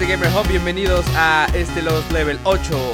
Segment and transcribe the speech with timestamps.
[0.00, 2.92] de Gamer Hub, bienvenidos a este Los Level 8.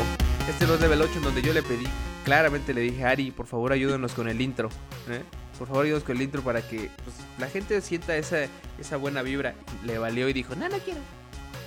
[0.48, 1.86] Este Los Level 8 en donde yo le pedí,
[2.24, 4.70] claramente le dije, Ari, por favor ayúdenos con el intro.
[5.08, 5.22] ¿eh?
[5.56, 8.48] Por favor ayúdenos con el intro para que pues, la gente sienta esa,
[8.80, 9.54] esa buena vibra.
[9.84, 10.98] Le valió y dijo, no, no quiero.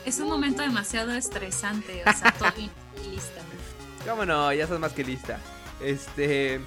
[0.05, 2.69] Es un momento demasiado estresante, o sea, todo bien
[3.09, 3.39] lista.
[4.05, 4.51] ¿Cómo no?
[4.51, 5.39] Ya estás más que lista.
[5.81, 6.59] Este...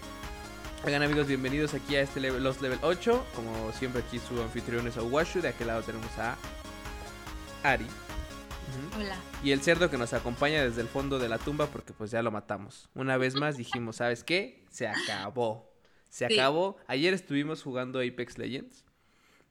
[0.87, 3.27] Oigan amigos, bienvenidos aquí a este level, Los Level 8.
[3.37, 5.43] Como siempre aquí su anfitrión es Owashu.
[5.43, 6.37] De aquel lado tenemos a
[7.63, 7.87] Ari.
[8.97, 9.17] Hola.
[9.43, 12.23] Y el cerdo que nos acompaña desde el fondo de la tumba porque pues ya
[12.23, 12.89] lo matamos.
[12.95, 14.65] Una vez más dijimos, ¿sabes qué?
[14.71, 15.71] Se acabó.
[16.09, 16.35] Se Sí.
[16.39, 16.77] acabó.
[16.87, 18.85] Ayer estuvimos jugando Apex Legends.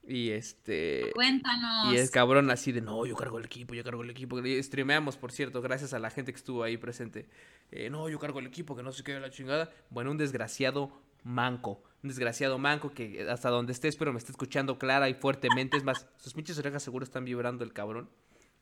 [0.07, 1.11] Y este...
[1.13, 1.93] Cuéntanos.
[1.93, 4.39] Y es cabrón así de, no, yo cargo el equipo, yo cargo el equipo.
[4.39, 7.29] Y streameamos, por cierto, gracias a la gente que estuvo ahí presente.
[7.71, 9.69] Eh, no, yo cargo el equipo, que no se quede la chingada.
[9.91, 10.91] Bueno, un desgraciado
[11.23, 11.83] manco.
[12.03, 15.77] Un desgraciado manco que hasta donde estés, pero me está escuchando clara y fuertemente.
[15.77, 18.09] Es más, sus pinches orejas seguro están vibrando el cabrón.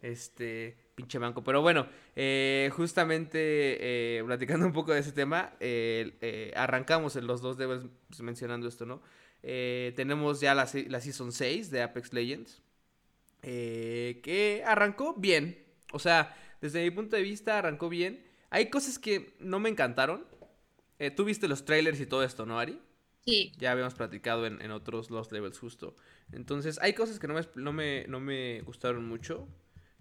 [0.02, 1.44] Este, pinche manco.
[1.44, 3.38] Pero bueno, eh, justamente
[4.20, 8.68] eh, platicando un poco de ese tema, eh, arrancamos en los dos devils pues, mencionando
[8.68, 9.02] esto, ¿no?
[9.42, 12.62] Tenemos ya la, la Season 6 de Apex Legends.
[13.42, 15.64] que arrancó bien.
[15.94, 18.26] O sea, desde mi punto de vista arrancó bien.
[18.50, 20.26] Hay cosas que no me encantaron.
[21.16, 22.82] Tú viste los trailers y todo esto, ¿no, Ari?
[23.26, 25.96] Sí, Ya habíamos platicado en, en otros Lost Levels justo.
[26.34, 29.48] Entonces, hay cosas que no me, no me, no me gustaron mucho.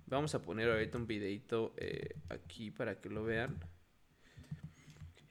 [0.09, 3.59] Vamos a poner ahorita un videito eh, aquí para que lo vean.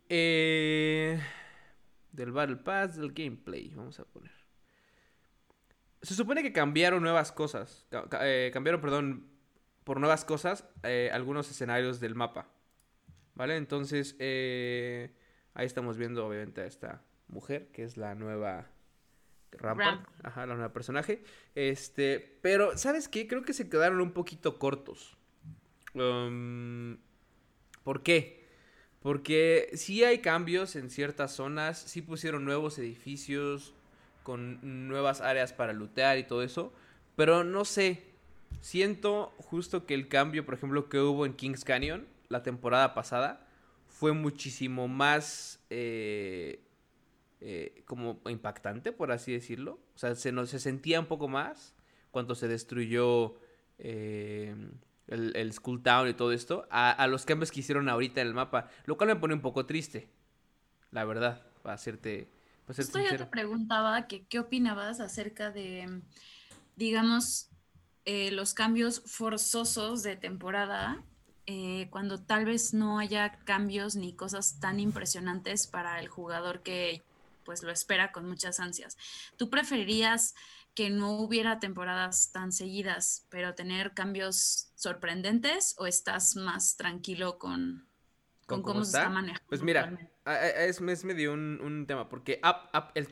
[0.08, 1.19] Eh,
[2.11, 3.73] del Battle Pass, del gameplay.
[3.73, 4.31] Vamos a poner.
[6.03, 7.88] Se supone que cambiaron nuevas cosas.
[8.22, 9.28] eh, cambiaron, perdón,
[9.84, 12.47] por nuevas cosas eh, algunos escenarios del mapa.
[13.34, 13.58] ¿Vale?
[13.58, 18.69] Entonces, ahí estamos viendo obviamente a esta mujer, que es la nueva
[19.52, 19.98] Rampart.
[19.98, 20.26] Rampart.
[20.26, 21.23] Ajá, la nueva personaje.
[21.56, 23.28] Este, pero, ¿sabes qué?
[23.28, 25.18] Creo que se quedaron un poquito cortos.
[25.94, 26.97] Um,
[27.84, 28.46] ¿Por qué?
[29.02, 33.74] Porque sí hay cambios en ciertas zonas, sí pusieron nuevos edificios
[34.24, 36.74] con nuevas áreas para lootear y todo eso,
[37.16, 38.03] pero no sé,
[38.59, 43.47] siento justo que el cambio, por ejemplo, que hubo en Kings Canyon la temporada pasada
[43.88, 46.59] fue muchísimo más eh,
[47.42, 49.80] eh, como impactante, por así decirlo.
[49.96, 51.75] O sea, se, nos, se sentía un poco más
[52.12, 53.36] cuando se destruyó
[53.78, 54.56] eh,
[55.08, 58.28] el, el Skull Town y todo esto, a, a los cambios que hicieron ahorita en
[58.28, 60.09] el mapa, lo cual me pone un poco triste,
[60.92, 62.31] la verdad, para hacerte,
[62.66, 63.30] para ser justo yo te sincero.
[63.30, 66.02] preguntaba que qué opinabas acerca de,
[66.75, 67.50] digamos,
[68.06, 71.04] eh, los cambios forzosos de temporada,
[71.46, 77.04] eh, cuando tal vez no haya cambios ni cosas tan impresionantes para el jugador que
[77.47, 78.97] pues lo espera con muchas ansias.
[79.38, 80.35] ¿Tú preferirías
[80.75, 87.88] que no hubiera temporadas tan seguidas, pero tener cambios sorprendentes o estás más tranquilo con,
[88.46, 89.46] ¿Con con cómo se está manejando?
[89.47, 93.07] Pues mira, es, es medio un, un tema, porque up- up- el,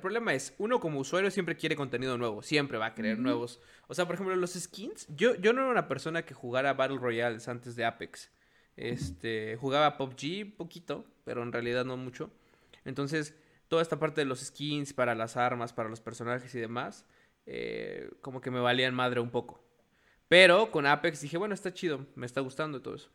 [0.00, 3.60] problema es, uno como usuario siempre quiere contenido nuevo, siempre va a querer nuevos.
[3.88, 6.98] O sea, por ejemplo, los skins, yo, yo no era una persona que jugara Battle
[6.98, 8.30] Royales antes de Apex.
[8.76, 12.30] Este, jugaba PUBG poquito, pero en realidad no mucho.
[12.84, 13.34] Entonces,
[13.68, 17.04] toda esta parte de los skins para las armas, para los personajes y demás,
[17.46, 19.62] eh, como que me valían madre un poco.
[20.28, 23.10] Pero con Apex dije, bueno, está chido, me está gustando todo eso.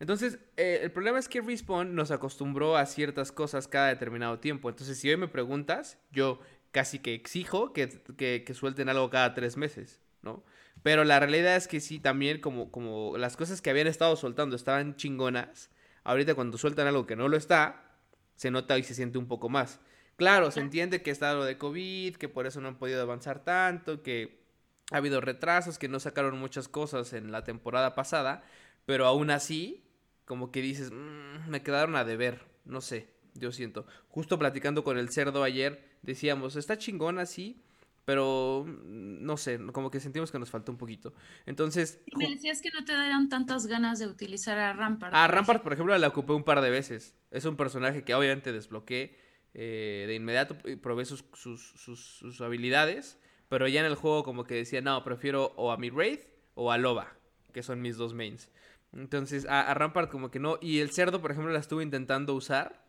[0.00, 4.68] Entonces, eh, el problema es que Respawn nos acostumbró a ciertas cosas cada determinado tiempo.
[4.68, 9.34] Entonces, si hoy me preguntas, yo casi que exijo que, que- que suelten algo cada
[9.34, 10.44] tres meses, ¿no?
[10.82, 14.54] Pero la realidad es que sí, también como, como las cosas que habían estado soltando
[14.54, 15.70] estaban chingonas,
[16.04, 17.87] ahorita cuando sueltan algo que no lo está,
[18.38, 19.80] se nota y se siente un poco más.
[20.16, 23.42] Claro, se entiende que está lo de COVID, que por eso no han podido avanzar
[23.44, 24.44] tanto, que
[24.92, 28.44] ha habido retrasos, que no sacaron muchas cosas en la temporada pasada,
[28.86, 29.84] pero aún así,
[30.24, 33.86] como que dices, "Mm, me quedaron a deber, no sé, yo siento.
[34.08, 37.60] Justo platicando con el cerdo ayer, decíamos, está chingón así,
[38.08, 41.12] pero mm, no sé, como que sentimos que nos faltó un poquito.
[41.44, 45.14] Entonces, Y me decías que no te darían tantas ganas de utilizar a Rampart.
[45.14, 47.14] a Rampart, por ejemplo, la ocupé un par de veces.
[47.30, 49.14] Es un personaje que obviamente desbloqueé
[49.52, 53.18] eh, de inmediato y probé sus, sus, sus, sus habilidades.
[53.50, 56.22] Pero ya en el juego como que decía, no, prefiero o a mi Wraith
[56.54, 57.12] o a Loba,
[57.52, 58.50] que son mis dos mains.
[58.94, 60.58] Entonces, a, a Rampart como que no.
[60.62, 62.88] Y el cerdo, por ejemplo, la estuve intentando usar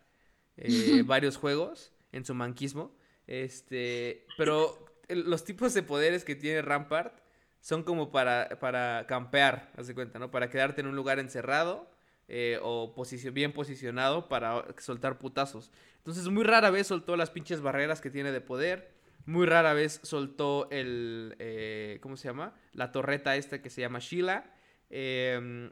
[0.56, 2.98] eh, varios juegos en su manquismo.
[3.28, 7.20] Este, pero los tipos de poderes que tiene Rampart
[7.62, 10.32] son como para, para campear, haz de cuenta, ¿no?
[10.32, 11.92] Para quedarte en un lugar encerrado
[12.28, 12.94] eh, o
[13.34, 15.72] bien posicionado para soltar putazos.
[15.98, 18.92] Entonces, muy rara vez soltó las pinches barreras que tiene de poder.
[19.26, 21.36] Muy rara vez soltó el.
[21.40, 22.54] eh, ¿Cómo se llama?
[22.74, 24.54] La torreta esta que se llama Sheila.
[24.90, 25.72] em,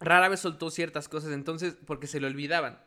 [0.00, 2.78] rara vez soltó ciertas cosas, entonces, porque se le olvidaban.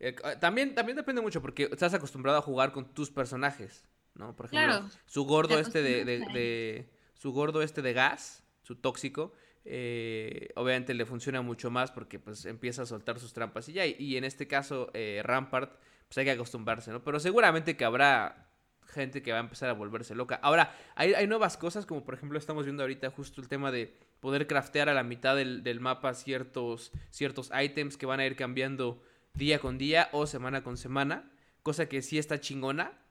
[0.00, 3.84] Eh, también, también depende mucho, porque estás acostumbrado a jugar con tus personajes,
[4.14, 4.34] ¿no?
[4.34, 9.32] Por ejemplo, su gordo este de, su gordo este de gas, su tóxico,
[9.64, 13.86] eh, obviamente le funciona mucho más porque pues empieza a soltar sus trampas y ya.
[13.86, 15.72] Y, en este caso, eh, Rampart,
[16.08, 17.02] pues hay que acostumbrarse, ¿no?
[17.02, 18.50] Pero seguramente que habrá
[18.86, 20.38] gente que va a empezar a volverse loca.
[20.42, 23.96] Ahora, hay, hay nuevas cosas, como por ejemplo estamos viendo ahorita justo el tema de
[24.20, 29.02] poder craftear a la mitad del, mapa ciertos, ciertos ítems que van a ir cambiando
[29.34, 31.30] día con día o semana con semana.
[31.62, 33.03] Cosa que sí está chingona,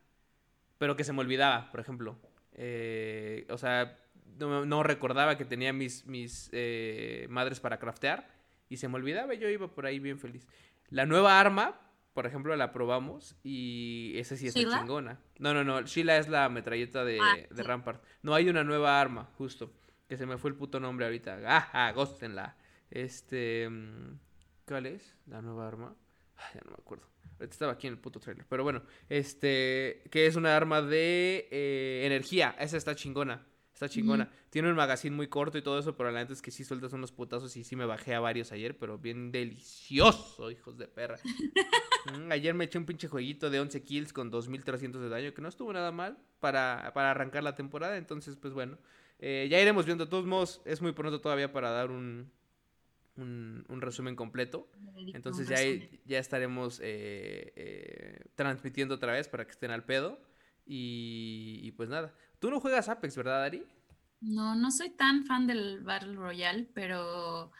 [0.84, 2.20] pero que se me olvidaba, por ejemplo.
[2.52, 3.98] Eh, o sea,
[4.38, 8.28] no, recordaba que tenía mis, mis eh, madres para craftear
[8.68, 10.46] y se me olvidaba, yo iba por ahí bien feliz.
[10.90, 11.80] La nueva arma,
[12.12, 15.22] por ejemplo, la probamos y esa sí está chingona.
[15.40, 18.04] No, no, no, Sheila es la metralleta de, ah, de Rampart.
[18.22, 19.72] No hay una nueva arma, justo,
[20.10, 21.40] que se me fue el puto nombre ahorita.
[21.46, 22.58] Ah, ah góstenla.
[22.92, 24.20] Este, mm,
[24.68, 25.96] ¿cuál es la nueva arma?
[26.54, 27.06] Ya no me acuerdo.
[27.40, 28.46] Ahorita estaba aquí en el puto trailer.
[28.48, 32.56] Pero bueno, este, que es una arma de eh, energía.
[32.60, 33.46] Esa está chingona.
[33.74, 34.30] Está chingona.
[34.50, 36.94] Tiene un magazine muy corto y todo eso, pero la neta es que sí sueltas
[36.94, 41.18] unos putazos y sí me bajé a varios ayer, pero bien delicioso, hijos de perra.
[42.06, 45.42] Mm, ayer me eché un pinche jueguito de 11 kills con 2300 de daño, que
[45.42, 47.96] no estuvo nada mal para, para arrancar la temporada.
[47.96, 48.78] Entonces, pues bueno,
[49.20, 50.04] eh, ya iremos viendo.
[50.04, 52.30] De todos modos, es muy pronto todavía para dar un,
[53.18, 54.70] un, resumen completo.
[55.14, 55.58] Entonces ya,
[56.06, 60.20] ya estaremos eh, eh, transmitiendo otra vez para que estén al pedo.
[60.66, 62.14] y pues nada.
[62.40, 63.66] Tú no juegas Apex, ¿verdad, Ari?
[64.20, 67.52] No, no soy tan fan del Battle Royale, pero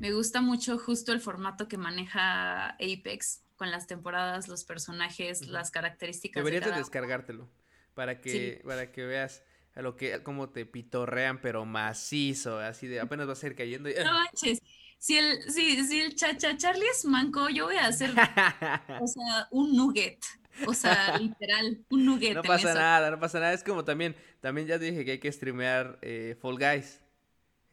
[0.00, 5.70] me gusta mucho justo el formato que maneja Apex con las temporadas, los personajes, las
[5.70, 6.44] características.
[6.44, 7.48] Deberías de, descargártelo
[7.94, 13.00] para que, para que veas a lo que cómo te pitorrean, pero macizo, así de
[13.00, 13.88] apenas va a ir cayendo.
[14.04, 14.60] No manches.
[15.04, 18.08] Si el, si, si el chacha Charlie es manco, yo voy a hacer
[19.02, 20.24] o sea, un nugget.
[20.66, 22.34] O sea, literal, un nugget.
[22.34, 23.52] No pasa nada, no pasa nada.
[23.52, 27.02] Es como también, también ya dije que hay que streamear eh, Fall Guys.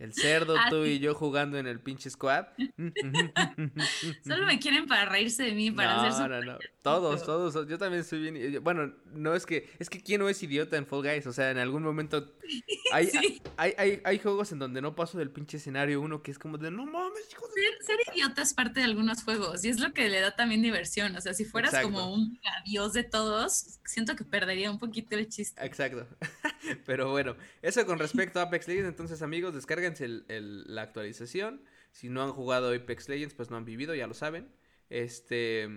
[0.02, 2.48] El cerdo, ah, tú y yo jugando en el pinche squad.
[4.26, 6.28] Solo me quieren para reírse de mí, para hacer su...
[6.28, 7.68] No, no, Todos, todos.
[7.68, 8.64] Yo también soy bien.
[8.64, 9.70] Bueno, no es que.
[9.78, 11.28] Es que quién no es idiota en Fall Guys.
[11.28, 12.34] O sea, en algún momento.
[12.94, 13.10] Hay,
[13.56, 16.58] hay, hay, hay, juegos en donde no paso del pinche escenario uno que es como
[16.58, 17.86] de no mames, hijo de.
[17.86, 19.64] Ser, idiota es parte de algunos juegos.
[19.64, 21.16] Y es lo que le da también diversión.
[21.16, 25.30] O sea, si fueras como un adiós de todos, siento que perdería un poquito el
[25.30, 25.64] chiste.
[25.66, 26.06] Exacto.
[26.86, 28.90] Pero bueno, eso con respecto a Apex Legends.
[28.90, 29.96] Entonces, amigos, descarguen
[30.28, 31.62] la actualización.
[31.92, 34.48] Si no han jugado Apex Legends, pues no han vivido, ya lo saben.
[34.90, 35.68] Este.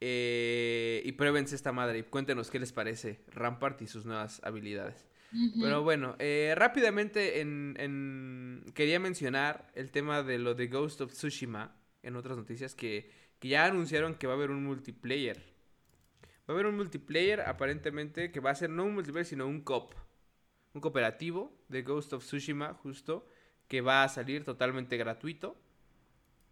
[0.00, 5.06] Eh, y pruébense esta madre y cuéntenos qué les parece Rampart y sus nuevas habilidades.
[5.60, 11.76] Pero bueno, eh, rápidamente en, quería mencionar el tema de lo de Ghost of Tsushima
[12.02, 15.55] en otras noticias que, que ya anunciaron que va a haber un multiplayer.
[16.48, 19.62] Va a haber un multiplayer aparentemente que va a ser no un multiplayer sino un
[19.62, 19.94] cop
[20.76, 23.26] un cooperativo de Ghost of Tsushima, justo,
[23.66, 25.56] que va a salir totalmente gratuito.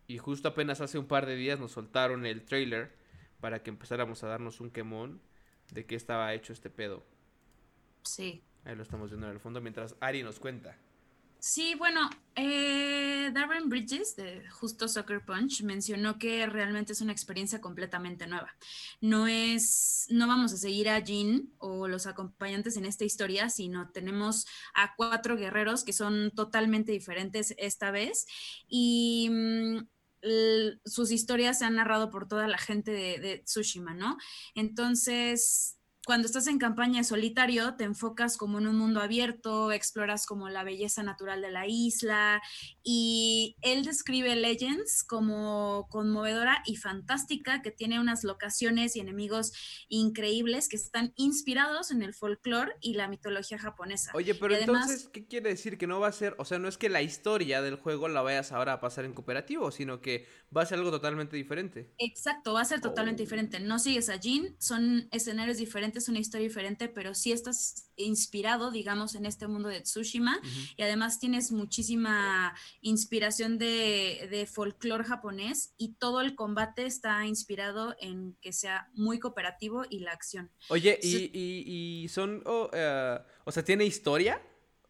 [0.06, 2.96] Y justo apenas hace un par de días nos soltaron el trailer
[3.40, 5.20] para que empezáramos a darnos un quemón
[5.70, 7.04] de qué estaba hecho este pedo.
[8.02, 8.42] Sí.
[8.64, 10.78] Ahí lo estamos viendo en el fondo mientras Ari nos cuenta.
[11.46, 17.60] Sí, bueno, eh, Darren Bridges de Justo Soccer Punch mencionó que realmente es una experiencia
[17.60, 18.56] completamente nueva.
[19.02, 23.90] No es, no vamos a seguir a Jean o los acompañantes en esta historia, sino
[23.90, 28.26] tenemos a cuatro guerreros que son totalmente diferentes esta vez
[28.66, 29.86] y mm,
[30.86, 34.16] sus historias se han narrado por toda la gente de, de Tsushima, ¿no?
[34.54, 40.48] Entonces, cuando estás en campaña solitario, te enfocas como en un mundo abierto, exploras como
[40.48, 42.42] la belleza natural de la isla
[42.82, 49.52] y él describe Legends como conmovedora y fantástica, que tiene unas locaciones y enemigos
[49.88, 54.12] increíbles que están inspirados en el folclore y la mitología japonesa.
[54.14, 55.78] Oye, pero entonces, ¿qué quiere decir?
[55.78, 58.22] Que no va a ser, o sea, no es que la historia del juego la
[58.22, 61.94] vayas ahora a pasar en cooperativo, sino que va a ser algo totalmente diferente.
[61.98, 63.24] Exacto, va a ser totalmente oh.
[63.24, 63.60] diferente.
[63.60, 68.70] No sigues a Jin, son escenarios diferentes es una historia diferente, pero sí estás inspirado,
[68.70, 70.40] digamos, en este mundo de Tsushima
[70.76, 77.94] y además tienes muchísima inspiración de, de folclore japonés y todo el combate está inspirado
[78.00, 80.50] en que sea muy cooperativo y la acción.
[80.68, 84.40] Oye, y, son, oh, eh, o sea, ¿tiene historia?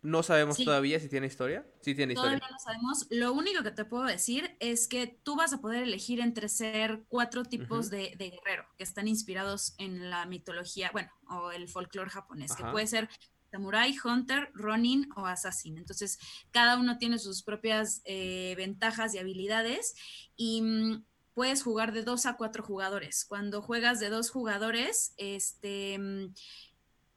[0.05, 1.67] No sabemos todavía si tiene historia.
[1.81, 2.39] Sí tiene historia.
[2.39, 3.07] Todavía no sabemos.
[3.09, 7.05] Lo único que te puedo decir es que tú vas a poder elegir entre ser
[7.09, 12.55] cuatro tipos de, guerrero que están inspirados en la mitología, bueno, o el folclore japonés,
[12.55, 13.09] que puede ser
[13.51, 15.79] Samurai, Hunter, Ronin o Assassin.
[15.79, 16.19] Entonces,
[16.51, 19.95] cada uno tiene sus propias eh, ventajas y habilidades
[20.37, 23.25] y mm, puedes jugar de dos a cuatro jugadores.
[23.25, 26.35] Cuando juegas de dos jugadores, este, mm,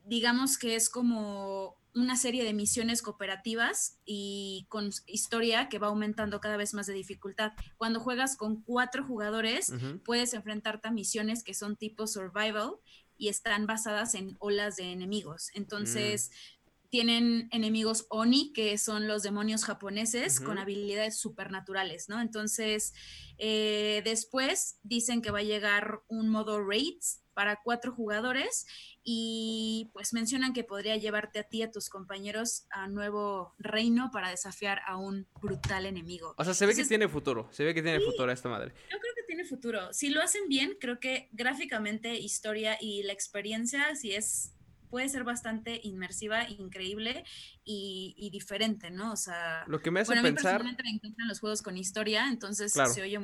[0.06, 6.40] digamos que es como una serie de misiones cooperativas y con historia que va aumentando
[6.40, 7.54] cada vez más de dificultad.
[7.78, 9.74] Cuando juegas con cuatro jugadores,
[10.06, 12.76] puedes enfrentarte a misiones que son tipo survival
[13.18, 15.50] y están basadas en olas de enemigos.
[15.54, 16.57] Entonces, mm.
[16.90, 22.22] Tienen enemigos Oni, que son los demonios japoneses con habilidades supernaturales, ¿no?
[22.22, 22.94] Entonces,
[23.38, 28.66] eh, después dicen que va a llegar un modo raids para cuatro jugadores
[29.04, 34.10] y pues mencionan que podría llevarte a ti y a tus compañeros a nuevo reino
[34.12, 36.34] para desafiar a un brutal enemigo.
[36.36, 38.74] O sea, se ve que tiene futuro, se ve que tiene futuro esta madre.
[38.92, 39.94] Yo creo que tiene futuro.
[39.94, 44.57] Si lo hacen bien, creo que gráficamente, historia y la experiencia, si es
[44.90, 47.24] puede ser bastante inmersiva, increíble
[47.64, 49.14] y, diferente, ¿no?
[49.14, 50.62] O sea, lo que me hace pensar.
[50.62, 53.20] A mí me encantan los juegos con historia, entonces se oye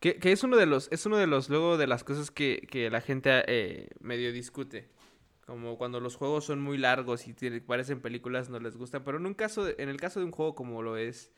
[0.00, 2.66] que, que, es uno de los, es uno de los, luego de las cosas que,
[2.70, 4.88] que la gente eh, medio discute.
[5.44, 9.02] Como cuando los juegos son muy largos y parecen películas no les gusta.
[9.02, 11.32] Pero en un caso, en el caso de un juego como lo es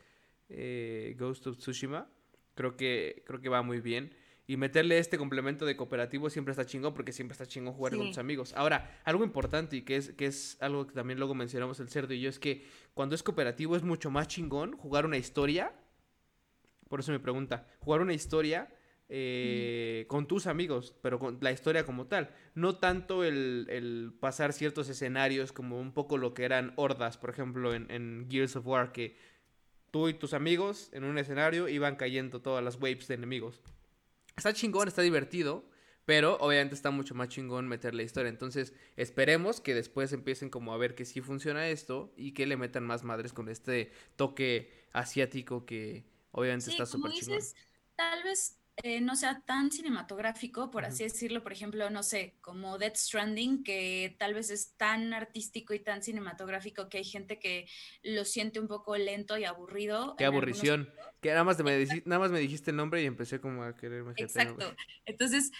[0.49, 2.09] eh, Ghost of Tsushima,
[2.53, 4.13] creo que, creo que va muy bien.
[4.47, 8.07] Y meterle este complemento de cooperativo siempre está chingón porque siempre está chingón jugar con
[8.07, 8.53] tus amigos.
[8.55, 12.13] Ahora, algo importante y que es, que es algo que también luego mencionamos el cerdo
[12.13, 15.73] y yo es que cuando es cooperativo es mucho más chingón jugar una historia
[16.91, 18.67] por eso me pregunta, jugar una historia
[19.07, 22.35] eh, con tus amigos, pero con la historia como tal.
[22.53, 27.73] No tanto el, pasar ciertos escenarios como un poco lo que eran hordas, por ejemplo,
[27.73, 29.15] en, Gears of War, que
[29.89, 33.61] tú y tus amigos en un escenario iban cayendo todas las waves de enemigos.
[34.35, 35.65] Está chingón, está divertido,
[36.05, 38.29] pero obviamente está mucho más chingón meter la historia.
[38.29, 42.57] Entonces, esperemos que después empiecen como a ver que sí funciona esto y que le
[42.57, 47.39] metan más madres con este toque asiático que, Obviamente está súper chingón.
[47.95, 52.77] Tal vez eh, no sea tan cinematográfico, por así decirlo, por ejemplo, no sé, como
[52.77, 57.67] Death Stranding, que tal vez es tan artístico y tan cinematográfico que hay gente que
[58.03, 60.15] lo siente un poco lento y aburrido.
[60.17, 60.89] Qué aburrición.
[61.21, 64.03] Que nada más, me nada más me dijiste el nombre y empecé como a querer
[64.17, 64.73] Exacto.
[65.05, 65.51] Entonces,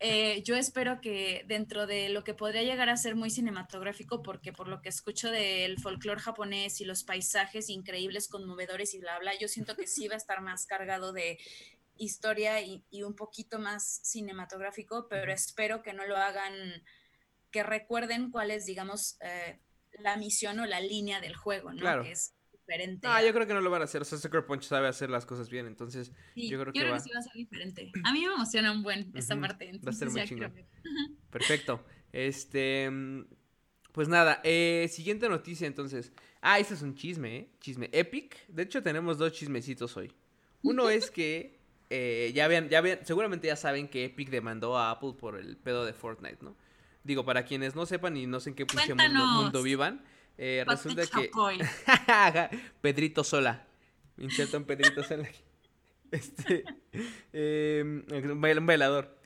[0.00, 4.52] eh, yo espero que dentro de lo que podría llegar a ser muy cinematográfico, porque
[4.52, 9.38] por lo que escucho del folclore japonés y los paisajes increíbles, conmovedores y bla, bla,
[9.38, 11.38] yo siento que sí va a estar más cargado de
[11.96, 16.52] historia y, un poquito más cinematográfico, pero espero que no lo hagan,
[17.50, 19.60] que recuerden cuál es, digamos, eh,
[19.98, 21.80] la misión o la línea del juego, ¿no?
[21.80, 22.02] Claro.
[22.02, 23.06] Que es diferente.
[23.08, 24.02] Ah, yo creo que no lo van a hacer.
[24.02, 26.98] O sea, Sucker Punch sabe hacer las cosas bien, entonces yo creo, que, va...
[26.98, 27.92] sí va a ser diferente.
[28.04, 29.70] A mí me emociona un buen esta parte.
[29.86, 30.54] va a ser muy chingón.
[31.30, 31.84] Perfecto.
[32.12, 32.90] Este...
[33.92, 36.12] Pues nada, eh, siguiente noticia entonces.
[36.40, 37.50] Ah, este es un chisme, ¿eh?
[37.60, 38.44] Chisme Epic.
[38.48, 40.12] De hecho, tenemos dos chismecitos hoy.
[40.64, 41.60] Uno es que
[41.96, 45.56] eh, ya vean, ya vean, seguramente ya saben que Epic demandó a Apple por el
[45.56, 46.56] pedo de Fortnite, ¿no?
[47.04, 50.02] Digo, para quienes no sepan y no sé en qué mundo, vivan,
[50.36, 51.30] eh, resulta que
[52.80, 53.66] Pedrito Sola,
[54.18, 55.28] inserto en Pedrito Sola.
[56.10, 56.62] Este,
[57.32, 59.18] eh, un bailador.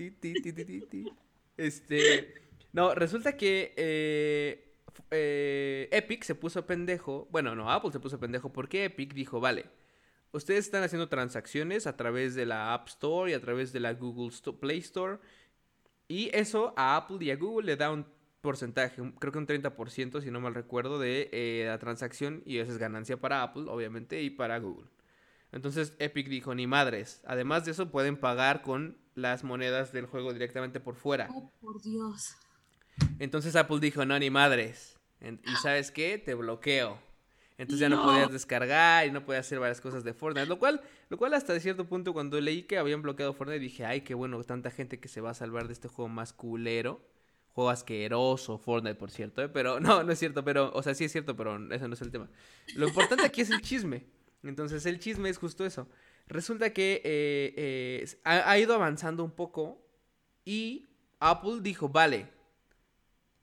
[1.59, 2.35] este,
[2.73, 4.69] no, resulta que eh,
[5.11, 7.29] eh, Epic se puso pendejo.
[7.31, 9.67] Bueno, no, Apple se puso pendejo porque Epic dijo, vale,
[10.33, 13.95] ustedes están haciendo transacciones a través de la App Store y a través de la
[13.95, 15.19] Google Play Store.
[16.09, 18.07] Y eso a Apple y a Google le da un
[18.41, 22.43] porcentaje, creo que un 30%, si no mal recuerdo, de eh, la transacción.
[22.47, 24.89] Y eso es ganancia para Apple, obviamente, y para Google.
[25.53, 27.23] Entonces Epic dijo, ni madres.
[27.27, 31.29] Además de eso, pueden pagar con las monedas del juego directamente por fuera.
[31.31, 32.37] Oh, por Dios.
[33.19, 34.97] Entonces Apple dijo, no, ni madres.
[35.21, 37.01] Y sabes qué, te bloqueo.
[37.59, 38.05] Entonces ya no.
[38.05, 40.47] podías descargar y no podías hacer varias cosas de Fortnite.
[40.47, 44.03] Lo cual, lo cual hasta cierto punto cuando leí que habían bloqueado Fortnite dije, ay,
[44.03, 47.05] qué bueno, tanta gente que se va a salvar de este juego más culero.
[47.49, 49.49] Juego asqueroso, Fortnite, por cierto, ¿eh?
[49.49, 52.03] pero no, no es cierto, pero, o sea, sí es cierto, pero eso no es
[52.03, 52.31] el tema.
[52.77, 54.07] Lo importante aquí es el chisme.
[54.45, 55.89] Entonces el chisme es justo eso.
[56.29, 59.85] Resulta que eh, eh, ha ido avanzando un poco
[60.45, 60.87] y
[61.19, 62.29] Apple dijo, vale,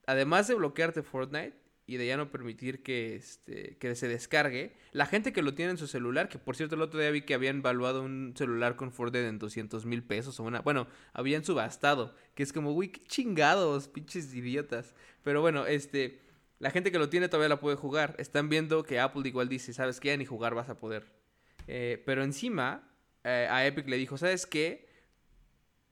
[0.07, 5.06] además de bloquearte Fortnite, y de ya no permitir que, este, que se descargue, la
[5.06, 7.36] gente que lo tiene en su celular, que por cierto el otro día vi que
[7.36, 12.15] habían valuado un celular con Fortnite en 200 mil pesos o una, bueno, habían subastado,
[12.34, 14.96] que es como, uy, qué chingados, pinches idiotas.
[15.24, 16.22] Pero bueno, este,
[16.60, 18.15] la gente que lo tiene todavía la puede jugar.
[18.18, 21.06] Están viendo que Apple igual dice, sabes que ya ni jugar vas a poder.
[21.68, 22.89] Eh, pero encima,
[23.24, 24.89] eh, a Epic le dijo, ¿sabes qué?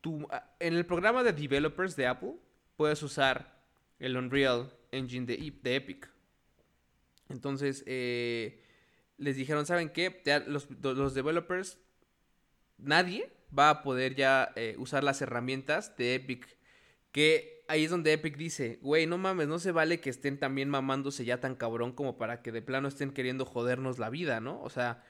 [0.01, 0.27] Tú,
[0.59, 2.33] en el programa de developers de Apple,
[2.75, 3.61] puedes usar
[3.99, 6.09] el Unreal engine de, de Epic.
[7.29, 8.61] Entonces, eh,
[9.17, 10.21] les dijeron, ¿saben qué?
[10.47, 11.79] los, los, developers,
[12.77, 16.57] nadie va a poder ya eh, usar las herramientas de Epic.
[17.11, 20.69] Que ahí es donde Epic dice, güey, no mames, no se vale que estén también
[20.69, 24.61] mamándose ya tan cabrón como para que de plano estén queriendo jodernos la vida, ¿no?
[24.61, 25.03] O sea,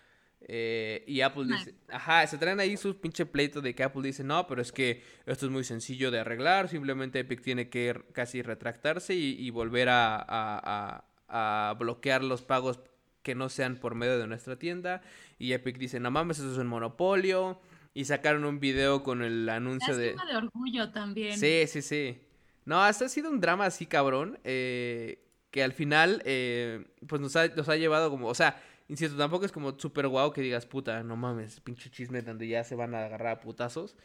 [0.48, 4.24] eh, y Apple dice, ajá, se traen ahí su pinche pleito de que Apple dice,
[4.24, 8.42] no, pero es que esto es muy sencillo de arreglar, simplemente Epic tiene que casi
[8.42, 12.80] retractarse y, volver a, a bloquear los pagos
[13.24, 15.02] que no sean por medio de nuestra tienda.
[15.40, 17.60] Y Epic dice, no mames, eso es un monopolio.
[17.96, 20.16] Y sacaron un video con el anuncio de...
[20.16, 21.38] de orgullo también.
[21.38, 22.20] Sí, sí, sí.
[22.66, 24.40] No, hasta ha sido un drama así cabrón.
[24.44, 25.20] Eh,
[25.52, 28.28] que al final, eh, pues nos ha, nos ha llevado como...
[28.28, 32.22] O sea, insisto, tampoco es como súper guau que digas, puta, no mames, pinche chisme
[32.22, 33.96] donde ya se van a agarrar a putazos.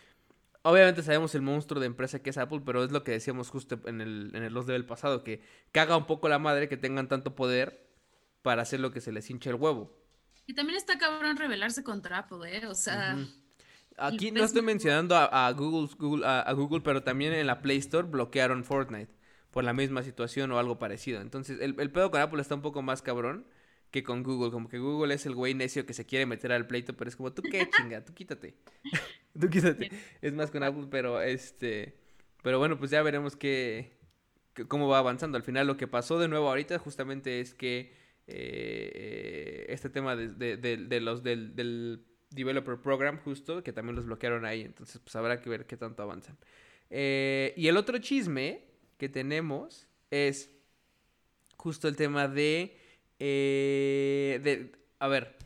[0.62, 3.80] Obviamente sabemos el monstruo de empresa que es Apple, pero es lo que decíamos justo
[3.86, 5.42] en el, en el Los del pasado, que
[5.72, 7.86] caga un poco la madre que tengan tanto poder
[8.42, 9.96] para hacer lo que se les hincha el huevo.
[10.46, 12.66] Y también está cabrón rebelarse contra Apple, ¿eh?
[12.66, 13.16] O sea...
[14.00, 18.06] Aquí no estoy mencionando a, Google, Google a, Google, pero también en la Play Store
[18.06, 19.12] bloquearon Fortnite
[19.50, 21.20] por la misma situación o algo parecido.
[21.20, 23.44] Entonces, el, el pedo con Apple está un poco más cabrón
[23.90, 24.50] que con Google.
[24.50, 27.16] Como que Google es el güey necio que se quiere meter al pleito, pero es
[27.16, 28.54] como, tú qué chinga, tú quítate.
[29.40, 29.90] tú quítate.
[30.20, 31.96] Es más con Apple, pero este.
[32.42, 33.98] Pero bueno, pues ya veremos qué,
[34.68, 35.36] cómo va avanzando.
[35.36, 37.92] Al final, lo que pasó de nuevo ahorita justamente es que
[38.26, 45.00] eh, este tema de, los del, Developer Program justo, que también los bloquearon ahí, entonces
[45.00, 46.36] pues habrá que ver qué tanto avanzan.
[46.90, 48.64] Eh, y el otro chisme
[48.98, 50.50] que tenemos es
[51.56, 52.76] justo el tema de...
[53.18, 55.36] Eh, de a ver.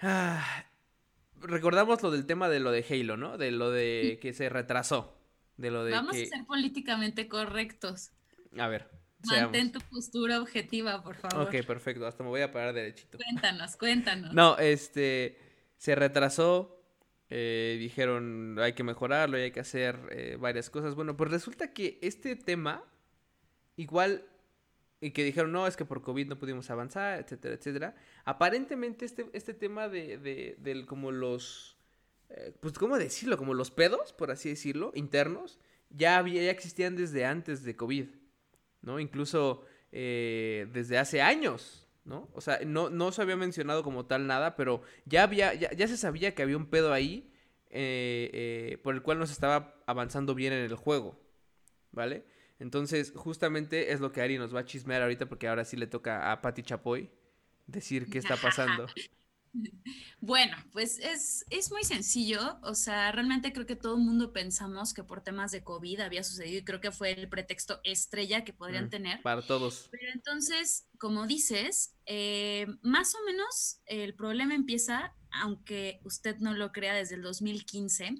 [0.00, 0.64] Ah,
[1.40, 3.38] recordamos lo del tema de lo de Halo, ¿no?
[3.38, 5.16] De lo de que se retrasó.
[5.56, 8.10] De lo de Vamos a ser políticamente correctos.
[8.58, 8.88] A ver.
[9.24, 11.46] Mantén tu postura objetiva, por favor.
[11.46, 12.06] Ok, perfecto.
[12.06, 13.18] Hasta me voy a parar derechito.
[13.18, 14.34] Cuéntanos, cuéntanos.
[14.34, 15.38] No, este,
[15.76, 16.80] se retrasó.
[17.30, 20.94] Eh, dijeron, hay que mejorarlo y hay que hacer eh, varias cosas.
[20.94, 22.84] Bueno, pues resulta que este tema,
[23.76, 24.26] igual,
[25.02, 27.94] y que dijeron, no, es que por COVID no pudimos avanzar, etcétera, etcétera.
[28.24, 31.76] Aparentemente este, este tema de, de, del como los,
[32.30, 33.36] eh, pues, ¿cómo decirlo?
[33.36, 35.58] Como los pedos, por así decirlo, internos,
[35.90, 38.06] ya, había, ya existían desde antes de COVID.
[38.82, 39.00] ¿no?
[39.00, 42.28] Incluso eh, desde hace años, ¿no?
[42.34, 45.96] O sea, no, no se había mencionado como tal nada, pero ya había, ya, se
[45.96, 47.32] sabía que había un pedo ahí
[47.70, 51.18] eh, eh, por el cual no se estaba avanzando bien en el juego,
[51.92, 52.24] ¿vale?
[52.62, 55.88] Entonces, justamente es lo que Ari nos va a chismear ahorita, porque ahora sí le
[55.88, 57.10] toca a Patti Chapoy
[57.66, 58.86] decir qué está pasando.
[60.18, 64.94] Bueno, pues es, es, muy sencillo, o sea, realmente creo que todo el mundo pensamos
[64.94, 68.54] que por temas de COVID había sucedido y creo que fue el pretexto estrella que
[68.54, 69.22] podrían mm, tener.
[69.22, 69.88] Para todos.
[69.90, 76.72] Pero entonces, como dices, eh, más o menos el problema empieza aunque usted no lo
[76.72, 78.16] crea, desde el 2015,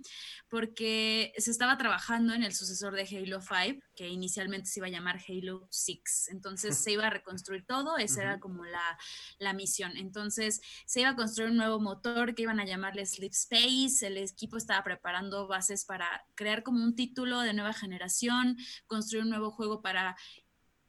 [0.48, 4.90] porque se estaba trabajando en el sucesor de Halo 5, que inicialmente se iba a
[4.90, 6.28] llamar Halo 6.
[6.30, 8.98] Entonces se iba a reconstruir todo, esa era como la,
[9.38, 9.96] la, misión.
[9.96, 14.16] Entonces se iba a construir un nuevo motor que iban a llamarle Sleep Space, el
[14.16, 19.50] equipo estaba preparando bases para crear como un título de nueva generación, construir un nuevo
[19.50, 20.16] juego para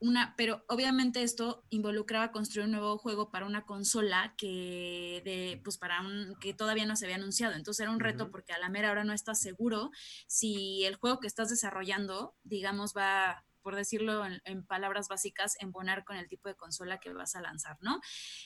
[0.04, 5.78] una, pero obviamente esto involucraba construir un nuevo juego para una consola que de, pues
[5.78, 7.56] para un, que todavía no se había anunciado.
[7.56, 9.92] Entonces era un reto porque a la mera hora no estás seguro
[10.28, 16.18] si el juego que estás desarrollando, digamos, va por decirlo en, palabras básicas, embonar con
[16.18, 18.02] el tipo de consola que vas a lanzar, ¿no?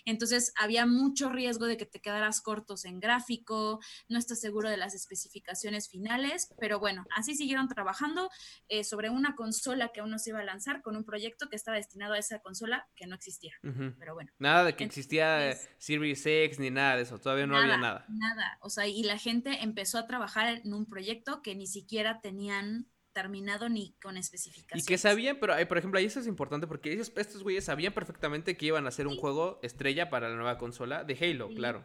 [0.05, 4.77] Entonces había mucho riesgo de que te quedaras cortos en gráfico, no estás seguro de
[4.77, 8.29] las especificaciones finales, pero bueno, así siguieron trabajando
[8.69, 11.55] eh, sobre una consola que aún no se iba a lanzar con un proyecto que
[11.55, 13.53] estaba destinado a esa consola que no existía.
[13.99, 14.31] Pero bueno.
[14.39, 18.05] Nada de que existía Series X ni nada de eso, todavía no había nada.
[18.07, 22.21] Nada, o sea, y la gente empezó a trabajar en un proyecto que ni siquiera
[22.21, 24.83] tenían terminado ni con especificaciones.
[24.83, 27.91] Y que sabían, pero por ejemplo, ahí eso es importante porque ellos, estos güeyes sabían
[27.91, 31.83] perfectamente que iban a hacer un juego estrella para la nueva consola de Halo, claro.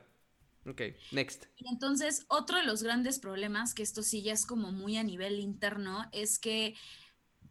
[0.66, 1.47] Ok, next.
[1.57, 5.03] Y entonces, otro de los grandes problemas, que esto sí ya es como muy a
[5.03, 6.75] nivel interno, es que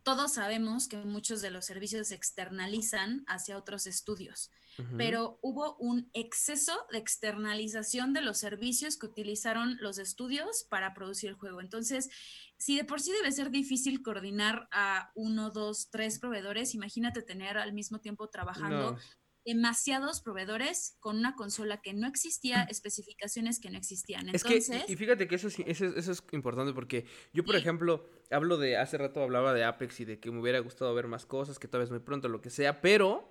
[0.04, 4.52] todos sabemos que muchos de los servicios se externalizan hacia otros estudios,
[4.98, 11.30] pero hubo un exceso de externalización de los servicios que utilizaron los estudios para producir
[11.30, 11.62] el juego.
[11.62, 12.10] Entonces,
[12.58, 17.58] si de por sí debe ser difícil coordinar a uno, dos, tres proveedores, imagínate tener
[17.58, 18.98] al mismo tiempo trabajando
[19.46, 24.28] demasiados proveedores con una consola que no existía, especificaciones que no existían.
[24.28, 27.56] Entonces, es que, y fíjate que eso es, eso, eso es importante porque yo, por
[27.56, 31.08] ejemplo, hablo de, hace rato hablaba de Apex y de que me hubiera gustado ver
[31.08, 33.31] más cosas, que tal vez muy pronto, lo que sea, pero,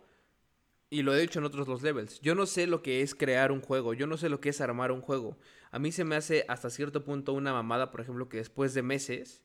[0.90, 3.52] y lo he dicho en otros los levels, yo no sé lo que es crear
[3.52, 5.38] un juego, yo no sé lo que es armar un juego.
[5.70, 8.82] A mí se me hace hasta cierto punto una mamada, por ejemplo, que después de
[8.82, 9.42] meses,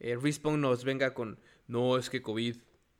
[0.00, 1.38] eh, Respawn nos venga con,
[1.68, 2.56] no, es que COVID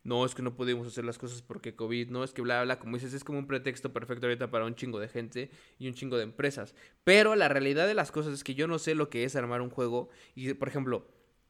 [0.06, 2.78] no es que no pudimos hacer las cosas porque COVID, no es que bla, bla,
[2.78, 5.94] como dices, es como un pretexto perfecto ahorita para un chingo de gente y un
[5.94, 6.76] chingo de empresas.
[7.02, 9.62] Pero la realidad de las cosas es que yo no sé lo que es armar
[9.62, 11.08] un juego y, por ejemplo,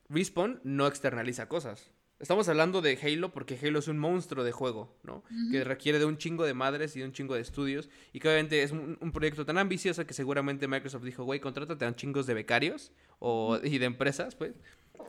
[0.09, 1.93] Respawn no externaliza cosas.
[2.19, 5.23] Estamos hablando de Halo porque Halo es un monstruo de juego, ¿no?
[5.51, 7.91] Que requiere de un chingo de madres y de un chingo de estudios.
[8.13, 11.89] Y que obviamente es un, proyecto tan ambicioso que seguramente Microsoft dijo, güey, contrátate a
[11.89, 14.55] un chingos de becarios o, y de empresas, pues,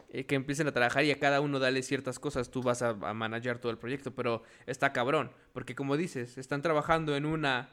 [0.10, 2.90] eh, que empiecen a trabajar y a cada uno dale ciertas cosas, tú vas a,
[2.90, 7.70] a manejar todo el proyecto, pero está cabrón, porque como dices, están trabajando en una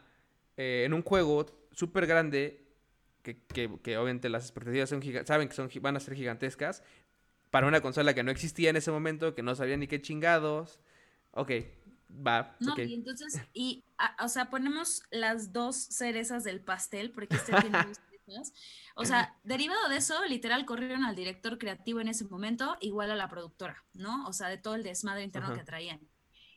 [0.56, 2.60] eh, en un juego súper grande
[3.22, 6.84] que, que, que, obviamente las expectativas son saben que son, van a ser gigantescas
[7.54, 10.80] para una consola que no existía en ese momento, que no sabía ni qué chingados.
[11.30, 11.52] Ok,
[12.10, 12.56] va.
[12.58, 13.84] No, y entonces, y,
[14.20, 17.78] o sea, ponemos las dos cerezas del pastel, porque este tiene
[18.96, 23.14] O sea, derivado de eso, literal, corrieron al director creativo en ese momento, igual a
[23.14, 24.26] la productora, ¿no?
[24.26, 26.00] O sea, de todo el desmadre interno que traían.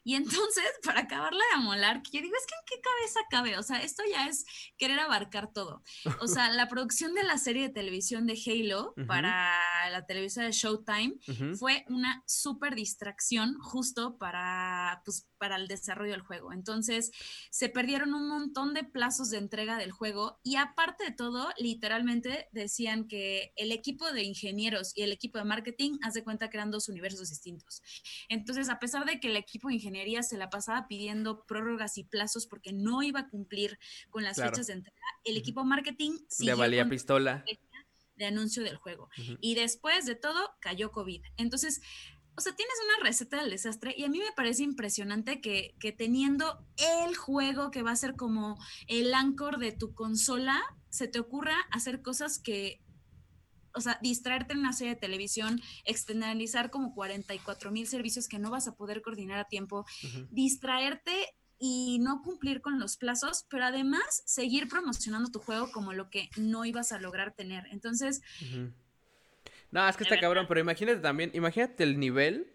[0.07, 3.57] Y entonces, para acabarla de amolar, que yo digo, es que en qué cabeza cabe,
[3.57, 4.45] o sea, esto ya es
[4.77, 5.83] querer abarcar todo.
[6.21, 9.59] O sea, la producción de la serie de televisión de Halo para
[9.91, 11.15] la televisión de Showtime
[11.59, 16.53] fue una súper distracción justo para, pues, para el desarrollo del juego.
[16.53, 17.11] Entonces,
[17.51, 22.47] se perdieron un montón de plazos de entrega del juego y aparte de todo, literalmente
[22.53, 26.71] decían que el equipo de ingenieros y el equipo de marketing, hace cuenta que eran
[26.71, 27.81] dos universos distintos.
[28.29, 32.03] Entonces, a pesar de que el equipo de ingenieros se la pasaba pidiendo prórrogas y
[32.03, 33.79] plazos porque no iba a cumplir
[34.09, 34.97] con las fechas de entrega.
[35.23, 37.43] El equipo marketing le valía pistola
[38.15, 39.09] de anuncio del juego.
[39.41, 41.21] Y después de todo cayó COVID.
[41.37, 41.81] Entonces,
[42.35, 45.91] o sea, tienes una receta del desastre y a mí me parece impresionante que, que
[45.91, 48.57] teniendo el juego que va a ser como
[48.87, 52.81] el anchor de tu consola, se te ocurra hacer cosas que
[53.77, 58.49] o sea, distraerte en una serie de televisión, externalizar como 44 mil servicios que no
[58.49, 59.85] vas a poder coordinar a tiempo,
[60.31, 61.13] distraerte
[61.59, 66.29] y no cumplir con los plazos, pero además seguir promocionando tu juego como lo que
[66.37, 67.65] no ibas a lograr tener.
[67.71, 68.21] Entonces...
[69.69, 72.51] No, es que está cabrón, pero imagínate también, imagínate el nivel,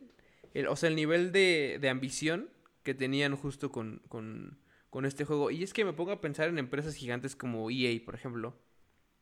[0.69, 2.51] o sea, el nivel de, de ambición
[2.83, 4.59] que tenían justo con, con,
[4.91, 5.51] con este juego.
[5.51, 8.59] Y es que me pongo a pensar en empresas gigantes como EA, por ejemplo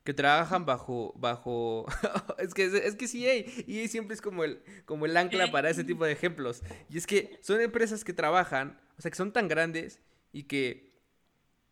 [0.05, 1.87] que trabajan bajo bajo
[2.39, 3.27] es que es, que sí
[3.67, 6.63] y siempre es como el como el ancla para ese tipo de ejemplos.
[6.89, 10.01] Y es que son empresas que trabajan o sea que son tan grandes
[10.33, 10.93] y que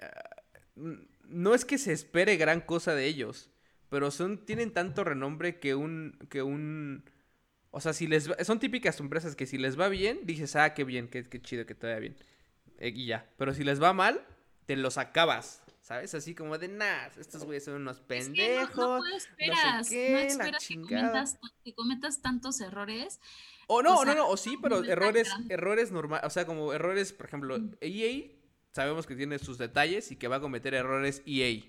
[0.01, 0.43] ah,
[1.25, 3.51] no es que se espere gran cosa de ellos
[3.89, 7.05] pero son tienen tanto renombre que un que un
[7.71, 10.85] o sea si les son típicas empresas que si les va bien dices ah qué
[10.85, 12.17] bien qué, qué chido que vaya bien
[12.79, 13.29] eh, y ya.
[13.37, 14.21] Pero si les va mal
[14.67, 16.15] te los acabas ¿Sabes?
[16.15, 18.77] Así como de nada, estos güeyes son unos pendejos.
[18.77, 23.21] no, esperas, no, esperas que cometas, que cometas, tantos errores.
[23.69, 27.25] O no, no, no, o sí, pero errores, errores normales, o sea, como errores, por
[27.25, 28.31] ejemplo, EA
[28.71, 31.65] sabemos que tiene sus detalles y que va a cometer errores EA.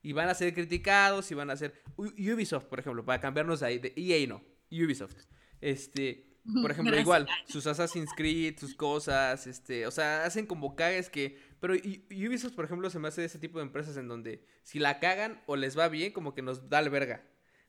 [0.00, 3.78] Y van a ser criticados y van a ser Ubisoft, por ejemplo, para cambiarnos ahí
[3.78, 5.26] de EA no, Ubisoft.
[5.60, 11.10] Este, por ejemplo, igual, sus Assassin's Creed, sus cosas, este, o sea, hacen como cagues
[11.10, 11.46] que...
[11.60, 15.00] Pero Ubisoft, por ejemplo, se me hace ese tipo de empresas en donde si la
[15.00, 17.24] cagan o les va bien, como que nos da el verga.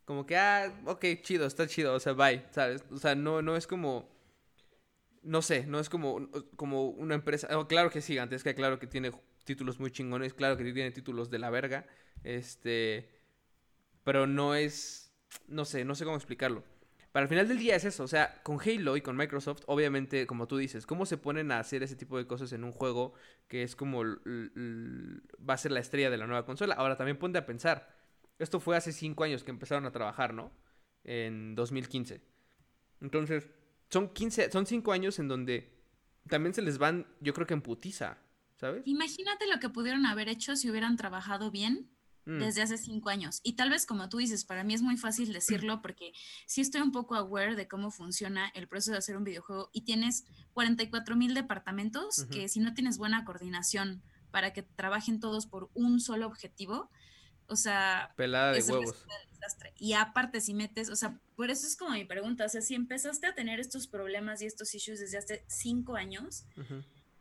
[0.06, 2.84] Como que, ah, ok, chido, está chido, o sea, bye, ¿sabes?
[2.92, 4.10] O sea, no, no es como...
[5.22, 7.48] No sé, no es como, como una empresa...
[7.58, 9.12] Oh, claro que es gigantesca, claro que tiene
[9.44, 11.86] títulos muy chingones, claro que tiene títulos de la verga,
[12.24, 13.10] este...
[14.04, 15.12] Pero no es...
[15.48, 16.64] No sé, no sé cómo explicarlo.
[17.12, 20.28] Para el final del día es eso, o sea, con Halo y con Microsoft, obviamente,
[20.28, 23.14] como tú dices, cómo se ponen a hacer ese tipo de cosas en un juego
[23.48, 26.76] que es como va a ser la estrella de la nueva consola.
[26.76, 27.96] Ahora también ponte a pensar,
[28.38, 30.52] esto fue hace cinco años que empezaron a trabajar, ¿no?
[31.04, 32.22] En 2015.
[33.02, 33.50] Entonces,
[33.90, 35.74] son 15, son cinco años en donde
[36.28, 38.20] también se les van, yo creo que en putiza,
[38.56, 38.84] ¿sabes?
[38.86, 41.90] Imagínate lo que pudieron haber hecho si hubieran trabajado bien
[42.30, 42.40] Mm.
[42.40, 43.40] desde hace cinco años.
[43.42, 46.14] Y tal vez como tú dices, para mí es muy fácil decirlo porque
[46.46, 49.82] sí estoy un poco aware de cómo funciona el proceso de hacer un videojuego y
[49.82, 55.72] tienes 44 mil departamentos que si no tienes buena coordinación para que trabajen todos por
[55.74, 56.92] un solo objetivo,
[57.48, 58.14] o sea...
[58.16, 59.04] Pelada de huevos.
[59.78, 62.76] Y aparte, si metes, o sea, por eso es como mi pregunta, o sea, si
[62.76, 66.46] empezaste a tener estos problemas y estos issues desde hace cinco años,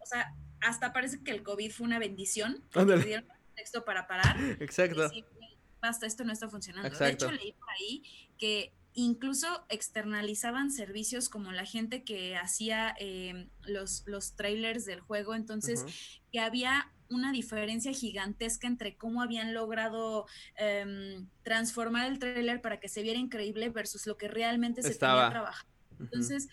[0.00, 2.62] o sea, hasta parece que el COVID fue una bendición.
[2.74, 3.24] Dieron
[3.58, 4.36] texto para parar.
[4.60, 5.00] Exacto.
[5.00, 6.88] y decir, "Güey, basta, esto no está funcionando.
[6.96, 8.02] De hecho, leí por ahí
[8.38, 15.34] que incluso externalizaban servicios como la gente que hacía eh, los, los trailers del juego,
[15.34, 15.84] entonces
[16.32, 22.88] que había una diferencia gigantesca entre cómo habían logrado em, transformar el trailer para que
[22.88, 25.20] se viera increíble versus lo que realmente se Estaba.
[25.22, 25.68] tenía trabajado.
[25.92, 26.04] Ujú.
[26.04, 26.48] Entonces,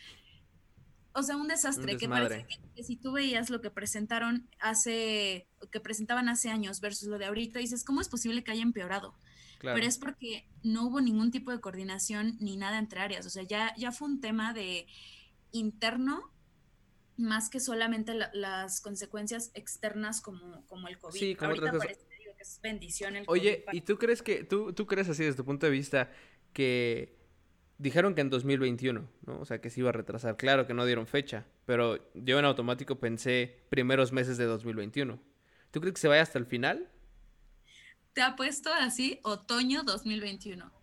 [1.15, 4.47] o sea, un desastre, Un que parece que, que si tú veías lo que presentaron
[4.59, 8.61] hace, que presentaban hace años versus lo de ahorita, dices, ¿cómo es posible que haya
[8.63, 9.15] empeorado?
[9.59, 9.75] Claro.
[9.75, 13.25] Pero es porque no hubo ningún tipo de coordinación ni nada entre áreas.
[13.25, 14.85] O sea, ya, ya fue un tema de
[15.51, 16.31] interno
[17.17, 21.17] más que solamente la- las consecuencias externas como, como el COVID.
[21.19, 24.43] Sí, como Ahorita parece digo, que es bendición el Oye, COVID ¿y tú crees que,
[24.43, 26.11] tú, tú crees así desde tu punto de vista
[26.51, 27.14] que
[27.77, 29.39] dijeron que en 2021, ¿no?
[29.39, 30.37] O sea, que se iba a retrasar.
[30.37, 35.19] Claro que no dieron fecha, pero yo en automático pensé primeros meses de 2021.
[35.71, 36.89] ¿Tú crees que se vaya hasta el final?
[38.13, 40.65] Te ha puesto así otoño 2021.
[40.65, 40.73] Otoño.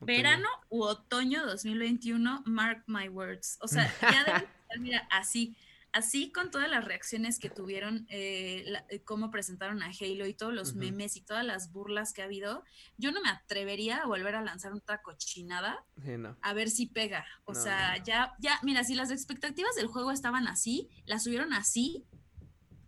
[0.00, 3.58] Verano u otoño 2021, mark my words.
[3.60, 5.56] O sea, ya debe estar, mira, así,
[5.92, 10.34] así con todas las reacciones que tuvieron, eh, la- eh, cómo presentaron a Halo y
[10.34, 12.62] todos los memes y todas las burlas que ha habido,
[12.96, 16.36] yo no me atrevería a volver a lanzar otra cochinada Sí, no.
[16.42, 17.24] a ver si pega.
[17.44, 18.04] O No, sea, no.
[18.04, 22.04] ya, ya, mira, si las expectativas del juego estaban así, las subieron así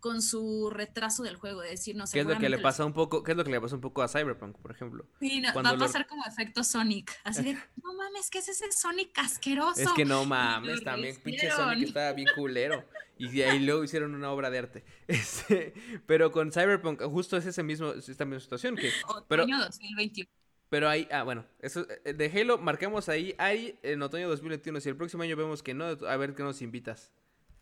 [0.01, 2.15] con su retraso del juego, de decir, no sé.
[2.15, 3.81] ¿Qué es lo que le pasa un poco, qué es lo que le pasó un
[3.81, 5.07] poco a Cyberpunk, por ejemplo?
[5.21, 7.13] Sí, no, va a lo- pasar como efecto Sonic.
[7.25, 7.53] Así de,
[7.85, 9.81] no mames, ¿qué es ese Sonic asqueroso?
[9.81, 11.51] Es que no mames, también pinche.
[11.51, 12.85] Sonic estaba bien culero.
[13.19, 14.85] Y ahí luego hicieron una obra de arte.
[15.07, 15.75] Este,
[16.07, 18.91] pero con Cyberpunk, justo es ese mismo, es esta misma situación que
[19.29, 20.29] pero- Otoño 2021.
[20.71, 24.89] Pero hay, ah, bueno, eso eh, de Halo marcamos ahí, hay en otoño 2021, si
[24.89, 27.11] el próximo año vemos que no, a ver qué nos invitas.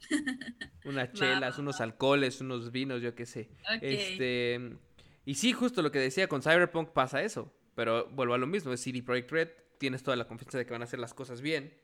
[0.84, 3.50] Unas chelas, unos alcoholes, unos vinos, yo qué sé.
[3.82, 4.76] Este,
[5.24, 8.72] y sí, justo lo que decía, con Cyberpunk pasa eso, pero vuelvo a lo mismo,
[8.72, 11.40] es CD Projekt Red, tienes toda la confianza de que van a hacer las cosas
[11.40, 11.74] bien.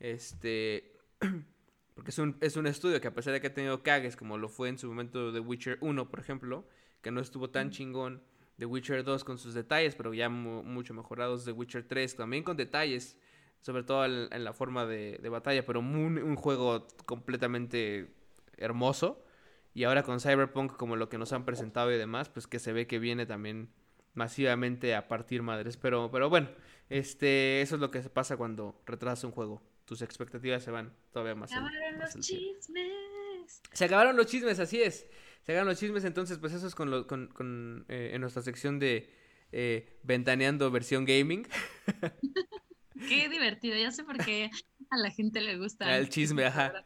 [0.00, 0.96] Este,
[1.94, 4.38] porque es un, es un estudio que a pesar de que ha tenido cagues, como
[4.38, 6.66] lo fue en su momento The Witcher 1, por ejemplo,
[7.02, 8.22] que no estuvo tan chingón,
[8.58, 12.42] The Witcher 2 con sus detalles, pero ya mu- mucho mejorados, The Witcher 3 también
[12.44, 13.18] con detalles,
[13.64, 18.12] sobre todo en, en la forma de, de batalla, pero un, un juego completamente
[18.58, 19.24] hermoso.
[19.72, 22.74] Y ahora con Cyberpunk, como lo que nos han presentado y demás, pues que se
[22.74, 23.70] ve que viene también
[24.12, 25.76] masivamente a partir madres.
[25.78, 26.48] Pero, pero bueno,
[26.90, 29.62] este, eso es lo que se pasa cuando retrasas un juego.
[29.86, 31.50] Tus expectativas se van todavía más.
[31.52, 33.62] al- Acabaron más los chismes.
[33.72, 35.06] Se acabaron los chismes, así es.
[35.42, 38.42] Se acabaron los chismes, entonces pues eso es con, lo, con, con, eh, en nuestra
[38.42, 39.10] sección de
[39.52, 41.46] eh, Ventaneando versión gaming.
[43.08, 43.76] Qué divertido.
[43.76, 44.50] Ya sé por qué
[44.90, 45.96] a la gente le gusta.
[45.96, 46.84] El chisme, ajá.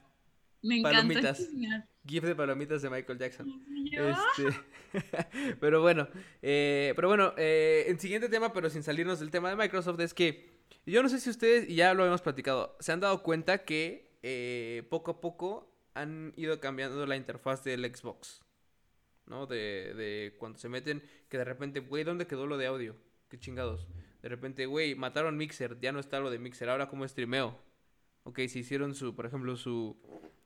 [0.63, 1.49] Me encanta Palomitas.
[2.09, 3.63] GIF de palomitas de Michael Jackson.
[3.93, 6.09] Este, pero bueno,
[6.41, 10.15] eh, pero bueno, eh, el siguiente tema, pero sin salirnos del tema de Microsoft, es
[10.15, 10.49] que
[10.87, 14.19] yo no sé si ustedes, y ya lo hemos platicado, se han dado cuenta que
[14.23, 18.43] eh, poco a poco han ido cambiando la interfaz del Xbox,
[19.27, 19.47] ¿no?
[19.47, 22.97] De, de cuando se meten, que de repente, güey, ¿dónde quedó lo de audio?
[23.29, 23.87] Qué chingados.
[24.23, 27.59] De repente, güey, mataron Mixer, ya no está lo de Mixer, ahora cómo streameo.
[28.25, 29.97] Ok, si hicieron su, por ejemplo, su,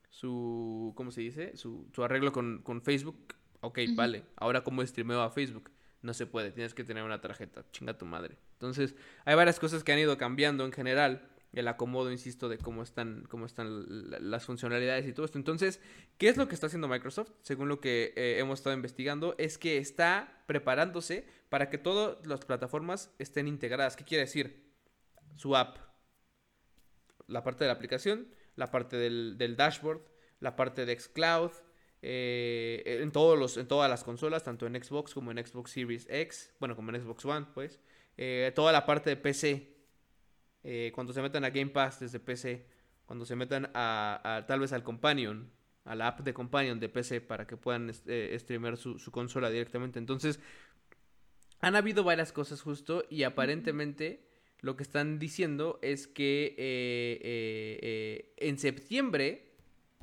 [0.09, 1.57] su, ¿cómo se dice?
[1.57, 3.35] Su, su arreglo con, con Facebook.
[3.61, 4.23] Ok, vale.
[4.35, 5.71] Ahora cómo streameo a Facebook.
[6.01, 7.65] No se puede, tienes que tener una tarjeta.
[7.71, 8.37] Chinga tu madre.
[8.53, 11.29] Entonces, hay varias cosas que han ido cambiando en general.
[11.53, 15.37] El acomodo, insisto, de cómo están, cómo están la- las funcionalidades y todo esto.
[15.37, 15.79] Entonces,
[16.17, 17.31] ¿qué es lo que está haciendo Microsoft?
[17.43, 22.43] Según lo que eh, hemos estado investigando, es que está preparándose para que todas las
[22.43, 23.95] plataformas estén integradas.
[23.95, 24.63] ¿Qué quiere decir?
[25.35, 25.77] Su app,
[27.27, 30.01] la parte de la aplicación, la parte del, del dashboard,
[30.39, 31.51] la parte de xCloud,
[32.01, 36.05] eh, en, todos los, en todas las consolas, tanto en Xbox como en Xbox Series
[36.09, 37.79] X, bueno, como en Xbox One, pues,
[38.17, 39.72] eh, toda la parte de PC,
[40.63, 42.65] eh, cuando se metan a Game Pass desde PC,
[43.05, 45.51] cuando se metan a, a- tal vez al Companion,
[45.85, 49.49] a la app de Companion de PC para que puedan eh, streamear su, su consola
[49.49, 49.99] directamente.
[49.99, 50.39] Entonces,
[51.59, 54.27] han habido varias cosas justo y aparentemente
[54.59, 59.51] lo que están diciendo es que eh, eh, en septiembre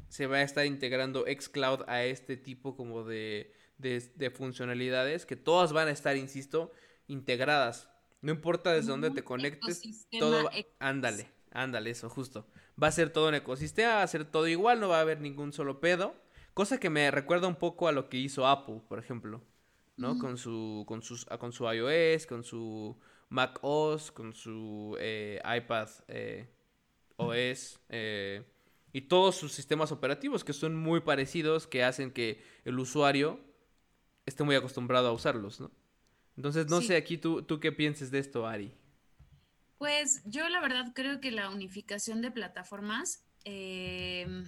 [0.09, 5.37] se va a estar integrando xCloud a este tipo como de, de, de funcionalidades que
[5.37, 6.73] todas van a estar, insisto,
[7.07, 7.91] integradas.
[8.23, 12.47] No importa desde dónde te conectes, todo ándale, ándale, eso justo.
[12.83, 15.21] Va a ser todo un ecosistema, va a ser todo igual, no va a haber
[15.21, 16.15] ningún solo pedo.
[16.55, 19.43] Cosa que me recuerda un poco a lo que hizo Apple, por ejemplo.
[20.01, 20.19] ¿no?
[20.19, 22.97] Con su, con sus, ah, con su iOS, con su
[23.29, 26.49] Mac OS, con su eh, iPad eh,
[27.17, 28.43] OS, eh,
[28.93, 33.39] y todos sus sistemas operativos que son muy parecidos, que hacen que el usuario
[34.27, 35.71] esté muy acostumbrado a usarlos, ¿no?
[36.41, 38.73] Entonces, no sé aquí tú, tú qué pienses de esto, Ari.
[39.77, 44.47] Pues yo la verdad creo que la unificación de plataformas, em,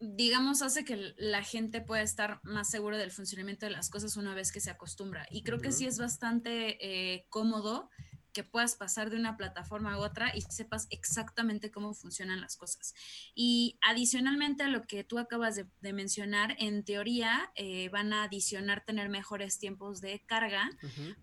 [0.00, 4.34] digamos, hace que la gente pueda estar más segura del funcionamiento de las cosas una
[4.34, 5.28] vez que se acostumbra.
[5.30, 7.88] Y creo que sí es bastante eh, cómodo
[8.34, 12.92] que puedas pasar de una plataforma a otra y sepas exactamente cómo funcionan las cosas.
[13.34, 18.84] Y adicionalmente a lo que tú acabas de, mencionar, en teoría eh, van a adicionar
[18.84, 20.68] tener mejores tiempos de carga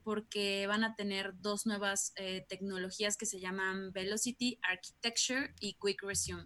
[0.04, 6.02] porque van a tener dos nuevas eh, tecnologías que se llaman Velocity Architecture y Quick
[6.04, 6.46] Resume.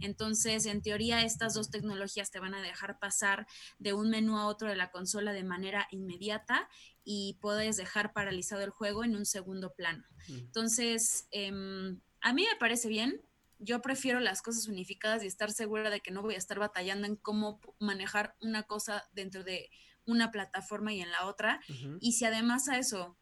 [0.00, 3.46] Entonces, en teoría, estas dos tecnologías te van a dejar pasar
[3.78, 6.68] de un menú a otro de la consola de manera inmediata
[7.08, 10.04] y puedes dejar paralizado el juego en un segundo plano.
[10.28, 13.22] Entonces, em, a mí me parece bien.
[13.60, 17.06] Yo prefiero las cosas unificadas y estar segura de que no voy a estar batallando
[17.06, 19.70] en cómo manejar una cosa dentro de
[20.04, 21.60] una plataforma y en la otra.
[22.00, 23.16] Y si además a eso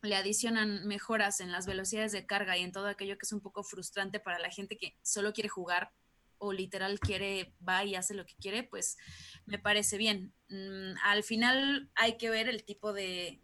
[0.00, 3.42] le adicionan mejoras en las velocidades de carga y en todo aquello que es un
[3.42, 5.92] poco frustrante para la gente que solo quiere jugar
[6.38, 8.96] o literal quiere, va y hace lo que quiere, pues
[9.46, 10.34] me parece bien.
[10.48, 13.40] Mm, al final hay que ver el tipo de,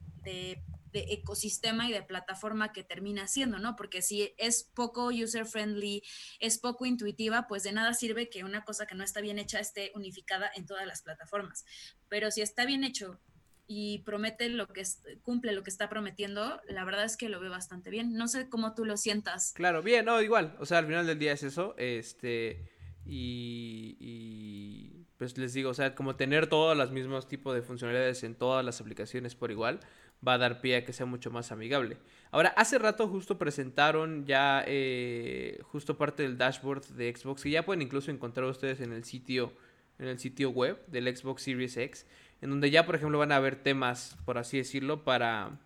[0.92, 3.74] ecosistema y de plataforma que termina siendo, ¿no?
[3.74, 6.04] Porque si es poco user friendly,
[6.38, 9.58] es poco intuitiva, pues de nada sirve que una cosa que no está bien hecha
[9.58, 11.64] esté unificada en todas las plataformas.
[12.08, 13.20] Pero si está bien hecho
[13.66, 14.84] y promete lo que
[15.22, 18.14] cumple lo que está prometiendo, la verdad es que lo ve bastante bien.
[18.14, 19.52] No sé cómo tú lo sientas.
[19.54, 20.56] Claro, bien, no, igual.
[20.60, 21.74] O sea, al final del día es eso.
[21.76, 22.73] Este
[23.06, 28.34] y, pues les digo, o sea, como tener todos los mismos tipos de funcionalidades en
[28.34, 29.80] todas las aplicaciones por igual,
[30.26, 31.98] va a dar pie a que sea mucho más amigable.
[32.30, 37.64] Ahora, hace rato justo presentaron ya eh, justo parte del dashboard de Xbox, que ya
[37.64, 39.52] pueden incluso encontrar ustedes en el sitio,
[39.98, 42.06] en el sitio web del Xbox Series X,
[42.40, 45.60] en donde ya, por ejemplo, van a haber temas, por así decirlo, para,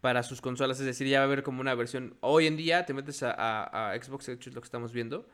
[0.00, 0.78] para sus consolas.
[0.80, 2.16] Es decir, ya va a haber como una versión.
[2.20, 5.26] Hoy en día te metes a, Xbox, de es lo que estamos viendo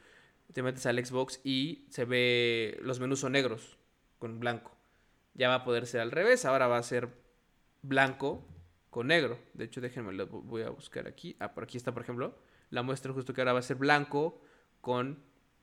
[0.53, 3.79] te metes al Xbox y se ve, los menús son negros
[4.19, 4.77] con blanco.
[5.35, 7.09] Ya va a poder ser al revés, ahora va a ser
[7.83, 8.47] blanco
[8.91, 9.39] con negro.
[9.55, 11.37] De hecho, déjenme, lo voy a buscar aquí.
[11.41, 12.39] Ah, por aquí está, por ejemplo,
[12.71, 14.41] la muestra justo que ahora va a ser blanco
[14.81, 15.23] con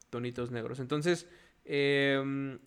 [0.10, 0.80] tonitos negros.
[0.80, 1.28] Entonces,
[1.63, 2.60] eh,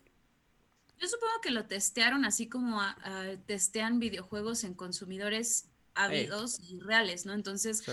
[0.98, 2.80] yo supongo que lo testearon así como
[3.46, 7.34] testean videojuegos en consumidores ávidos y reales, ¿no?
[7.34, 7.84] Entonces,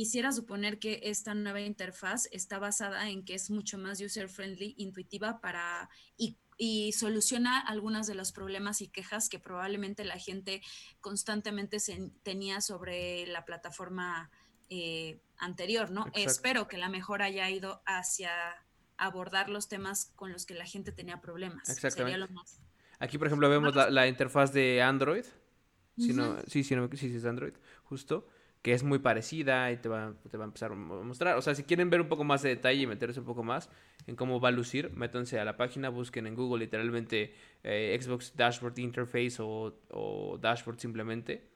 [0.00, 5.42] Quisiera suponer que esta nueva interfaz está basada en que es mucho más user-friendly, intuitiva
[5.42, 6.38] para y,
[6.94, 10.62] soluciona algunos de los problemas y quejas que probablemente la gente
[11.02, 11.76] constantemente
[12.22, 14.30] tenía sobre la plataforma
[14.70, 16.06] eh, anterior, ¿no?
[16.14, 18.32] Espero que la mejora haya ido hacia
[18.96, 21.68] abordar los temas con los que la gente tenía problemas.
[21.68, 22.26] Exactamente.
[23.00, 25.26] Aquí, por ejemplo, vemos la, interfaz de Android.
[25.98, 28.26] Si no, sí, sí, no, sí, es Android, justo
[28.62, 31.36] que es muy parecida y te va, te va a empezar a mostrar.
[31.36, 33.70] O sea, si quieren ver un poco más de detalle y meterse un poco más
[34.06, 38.36] en cómo va a lucir, métanse a la página, busquen en Google literalmente eh, Xbox
[38.36, 41.48] Dashboard Interface o, Dashboard simplemente,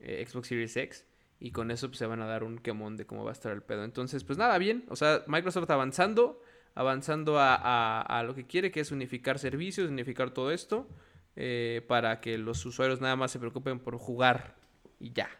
[0.00, 1.06] eh, Xbox Series X,
[1.38, 3.52] y con eso pues, se van a dar un quemón de cómo va a estar
[3.52, 3.84] el pedo.
[3.84, 4.84] Entonces, pues nada, bien.
[4.88, 6.42] O sea, Microsoft avanzando,
[6.74, 10.86] avanzando a, lo que quiere, que es unificar servicios, unificar todo esto,
[11.36, 14.56] eh, para que los usuarios nada más se preocupen por jugar
[14.98, 15.30] y ya.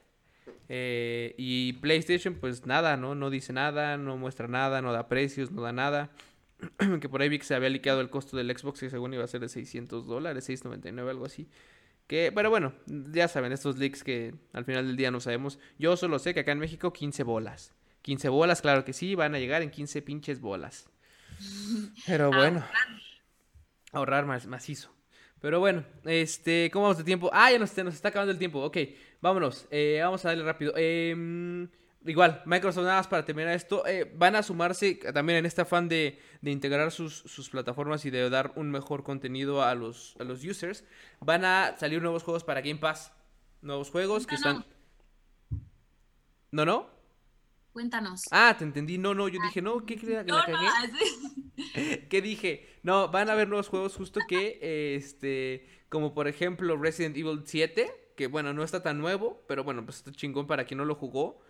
[0.69, 3.15] Eh, y PlayStation, pues nada, ¿no?
[3.15, 6.11] No dice nada, no muestra nada, no da precios, no da nada.
[7.01, 9.25] que por ahí vi que se había liqueado el costo del Xbox, que según iba
[9.25, 11.49] a ser de 600 dólares, 699, algo así.
[12.07, 15.59] Que, pero bueno, ya saben, estos leaks que al final del día no sabemos.
[15.79, 17.75] Yo solo sé que acá en México 15 bolas.
[18.03, 20.89] 15 bolas, claro que sí, van a llegar en 15 pinches bolas.
[22.07, 22.65] Pero bueno.
[23.93, 24.93] Ahorrar más macizo.
[25.41, 27.31] Pero bueno, este, ¿cómo vamos de tiempo?
[27.33, 28.63] Ah, ya nos, nos está acabando el tiempo.
[28.63, 28.77] Ok,
[29.21, 29.67] vámonos.
[29.71, 30.75] Eh, vamos a darle rápido.
[30.77, 31.69] Em,
[32.05, 35.89] igual, Microsoft, nada más para terminar esto, eh, van a sumarse también en este afán
[35.89, 40.85] de, integrar sus, plataformas y de dar un mejor contenido a los, a los users.
[41.21, 43.13] Van a salir nuevos juegos para Game Pass.
[43.63, 44.65] Nuevos juegos que están...
[46.51, 47.00] ¿No, no?
[47.73, 48.25] Cuéntanos.
[48.31, 48.99] Ah, te entendí.
[48.99, 49.47] No, no, yo ah.
[49.47, 52.07] dije, no, ¿qué creía que la cagué?
[52.09, 52.69] ¿Qué dije?
[52.83, 58.13] No, van a haber nuevos juegos justo que, este, como por ejemplo Resident Evil 7,
[58.17, 60.95] que bueno, no está tan nuevo, pero bueno, pues está chingón para quien no lo
[60.95, 61.41] jugó.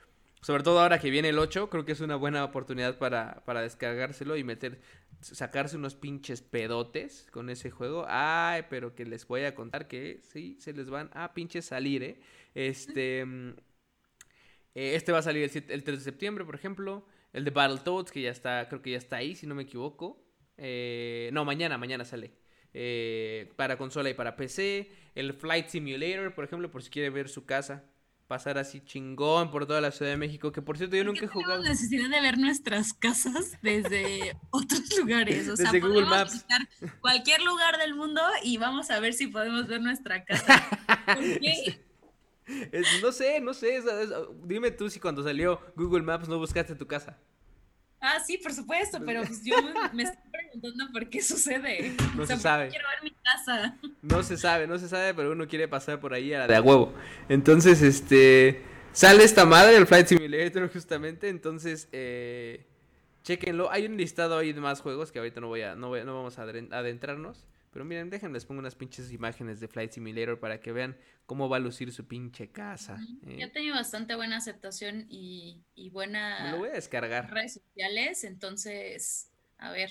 [0.43, 3.61] Sobre todo ahora que viene el 8, creo que es una buena oportunidad para, para
[3.61, 4.81] descargárselo y meter,
[5.21, 8.07] sacarse unos pinches pedotes con ese juego.
[8.09, 12.03] Ay, pero que les voy a contar que sí, se les van a pinches salir,
[12.03, 12.21] ¿eh?
[12.55, 13.55] Este...
[14.75, 17.07] Eh, este va a salir el, 3 de septiembre, por ejemplo.
[17.33, 20.25] El de Battletoads, que ya está, creo que ya está ahí, si no me equivoco.
[20.57, 22.33] Eh, no, mañana, mañana sale.
[22.73, 24.91] Eh, para consola y para PC.
[25.15, 27.85] El Flight Simulator, por ejemplo, por si quiere ver su casa.
[28.29, 30.53] Pasar así chingón por toda la Ciudad de México.
[30.53, 31.65] Que por cierto, yo nunca he jugado.
[31.65, 35.49] necesidad de ver nuestras casas desde otros lugares.
[35.49, 36.35] O desde Google Maps.
[36.35, 36.69] Visitar
[37.01, 40.65] cualquier lugar del mundo y vamos a ver si podemos ver nuestra casa.
[43.03, 43.83] no sé, no sé.
[44.45, 47.19] dime tú si cuando salió Google Maps no buscaste tu casa.
[48.01, 49.57] Ah, sí, por supuesto, pero pues yo
[49.93, 51.95] me estoy preguntando por qué sucede.
[52.17, 52.69] No se sabe.
[52.69, 53.77] Quiero ver mi casa.
[54.03, 56.57] No se sabe, no se sabe, pero uno quiere pasar por ahí a la de
[56.57, 56.95] a huevo.
[57.29, 61.29] Entonces, este, sale esta madre, el Flight Simulator, justamente.
[61.29, 62.67] Entonces, eh,
[63.23, 63.71] chequenlo.
[63.71, 66.15] Hay un listado ahí de más juegos que ahorita no voy a, no, voy, no
[66.15, 67.45] vamos a adentrarnos.
[67.71, 70.97] Pero miren, déjenme, les pongo unas pinches imágenes de Flight Simulator para que vean
[71.27, 72.99] cómo va a lucir su pinche casa.
[73.27, 73.37] ¿eh?
[73.39, 76.45] Ya ha tenido bastante buena aceptación y, y buena...
[76.45, 77.31] Me lo voy a descargar.
[77.33, 79.91] Redes sociales, entonces, a ver.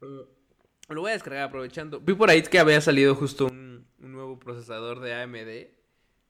[0.00, 2.00] lo voy a descargar aprovechando.
[2.00, 5.80] Vi por ahí que había salido justo un, un nuevo procesador de AMD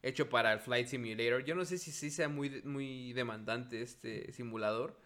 [0.02, 1.44] hecho para el Flight Simulator.
[1.44, 4.98] Yo no sé si sí sea muy, muy demandante este simulador.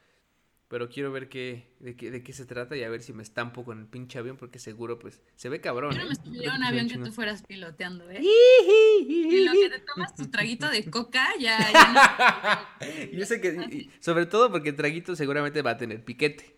[0.69, 3.23] Pero quiero ver qué, de, qué, de qué se trata y a ver si me
[3.23, 5.93] estampo con el pinche avión, porque seguro, pues, se ve cabrón.
[5.93, 8.21] Yo no me estuviera un avión que tú fueras piloteando, ¿eh?
[8.23, 11.59] y lo que te tomas tu traguito de coca, ya.
[13.13, 16.55] Yo sé que, sobre todo porque el traguito seguramente va a tener piquete.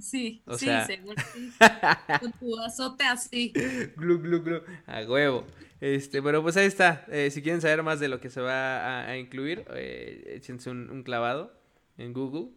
[0.00, 1.22] Sí, sí, seguro.
[1.32, 1.52] Sí.
[2.20, 3.52] Con tu azote así.
[3.96, 4.62] Glu, glu, glu.
[4.86, 5.46] A huevo.
[5.80, 7.04] Este, pero pues ahí está.
[7.08, 10.90] Eh, si quieren saber más de lo que se va a, incluir, eh, échense un,
[10.90, 11.52] un clavado
[11.96, 12.48] en Google.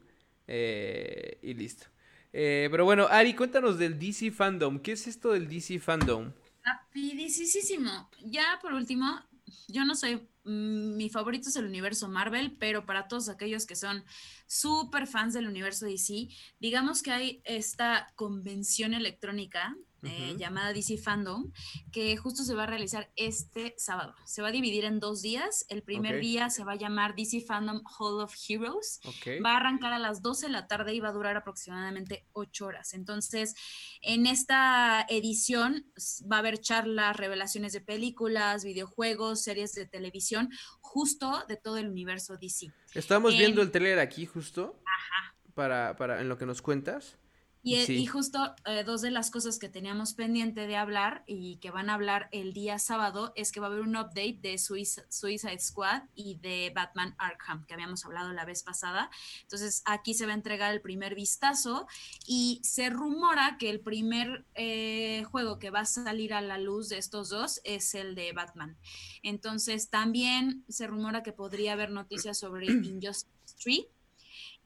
[0.47, 1.87] Eh, y listo.
[2.33, 4.79] Eh, pero bueno, Ari, cuéntanos del DC Fandom.
[4.79, 6.31] ¿Qué es esto del DC Fandom?
[6.63, 8.09] Rapidísimo.
[8.23, 9.21] Ya por último,
[9.67, 13.75] yo no soy, mm, mi favorito es el universo Marvel, pero para todos aquellos que
[13.75, 14.03] son
[14.45, 16.29] súper fans del universo DC,
[16.59, 21.51] digamos que hay esta convención electrónica eh, llamada DC Fandom,
[21.91, 24.13] que justo se va a realizar este sábado.
[24.25, 25.65] Se va a dividir en dos días.
[25.69, 28.99] El primer día se va a llamar DC Fandom Hall of Heroes.
[29.43, 32.65] Va a arrancar a las 12 de la tarde y va a durar aproximadamente 8
[32.65, 32.93] horas.
[32.93, 33.55] Entonces,
[34.01, 35.91] en esta edición
[36.31, 41.89] va a haber charlas, revelaciones de películas, videojuegos, series de televisión, justo de todo el
[41.89, 42.71] universo DC.
[42.93, 44.79] Estamos viendo el trailer aquí justo.
[45.53, 47.17] Para, para, en lo que nos cuentas.
[47.67, 51.89] Y, justo eh, dos de las cosas que teníamos pendiente de hablar y que van
[51.89, 56.03] a hablar el día sábado es que va a haber un update de Suicide Squad
[56.15, 59.09] y de Batman Arkham, que habíamos hablado la vez pasada.
[59.41, 61.87] Entonces aquí se va a entregar el primer vistazo
[62.25, 66.89] y se rumora que el primer eh, juego que va a salir a la luz
[66.89, 68.77] de estos dos es el de Batman.
[69.23, 73.27] Entonces también se rumora que podría haber noticias sobre Injustice
[73.63, 73.96] 3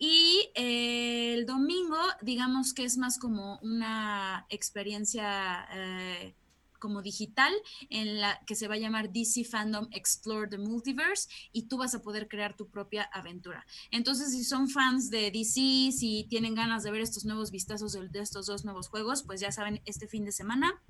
[0.04, 6.36] y eh, el domingo, digamos que es más como una experiencia eh,
[6.80, 7.54] como digital
[7.91, 11.93] en la que se va a llamar DC Fandom Explore the Multiverse y tú vas
[11.93, 13.64] a poder crear tu propia aventura.
[13.91, 18.20] Entonces, si son fans de DC, si tienen ganas de ver estos nuevos vistazos de,
[18.20, 20.82] estos dos nuevos juegos, pues ya saben, este fin de semana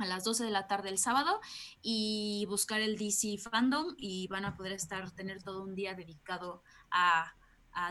[0.00, 1.40] a las 12 de la tarde el sábado
[1.80, 6.64] y buscar el DC Fandom y van a poder estar, tener todo un día dedicado
[6.90, 7.34] a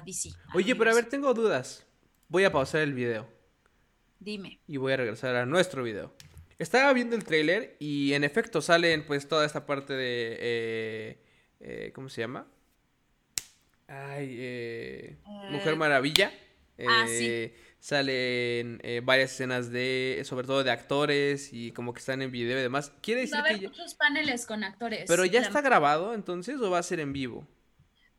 [0.04, 0.30] DC.
[0.54, 1.86] Oye, pero a ver, tengo dudas.
[2.30, 3.28] Voy a pausar el video.
[4.20, 4.60] Dime.
[4.68, 6.14] Y voy a regresar a nuestro video.
[6.60, 10.38] Estaba viendo el trailer y en efecto salen pues toda esta parte de...
[10.40, 11.24] Eh,
[11.60, 12.48] eh, ¿Cómo se llama?
[13.88, 15.18] Ay, eh,
[15.52, 16.32] Mujer Maravilla.
[16.88, 17.54] Ah, sí.
[17.80, 22.62] Salen varias escenas de, sobre todo de actores y como que están en video y
[22.62, 22.92] demás.
[23.02, 25.06] Quiere decir va a haber muchos paneles con actores.
[25.08, 27.48] Pero ya está grabado entonces o va a ser en vivo.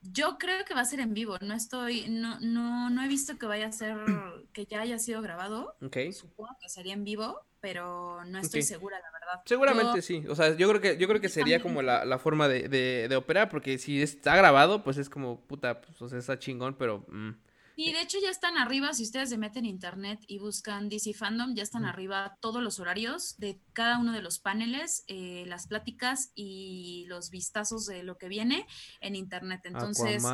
[0.01, 3.37] Yo creo que va a ser en vivo, no estoy, no, no, no he visto
[3.39, 3.97] que vaya a ser,
[4.53, 5.77] que ya haya sido grabado.
[5.83, 5.97] Ok.
[6.13, 9.43] Supongo que sería en vivo, pero no estoy segura, la verdad.
[9.45, 10.25] Seguramente sí.
[10.29, 13.09] O sea, yo creo que, yo creo que sería como la, la forma de, de,
[13.09, 16.77] de, operar, porque si está grabado, pues es como, puta, pues o sea, está chingón,
[16.79, 17.31] pero mm,
[17.79, 21.15] y de hecho ya están arriba, si ustedes se meten en internet y buscan DC
[21.15, 25.69] Fandom, ya están arriba todos los horarios de cada uno de los paneles, eh, las
[25.69, 28.67] pláticas y los vistazos de lo que viene
[29.01, 29.61] en internet.
[29.63, 30.25] Entonces,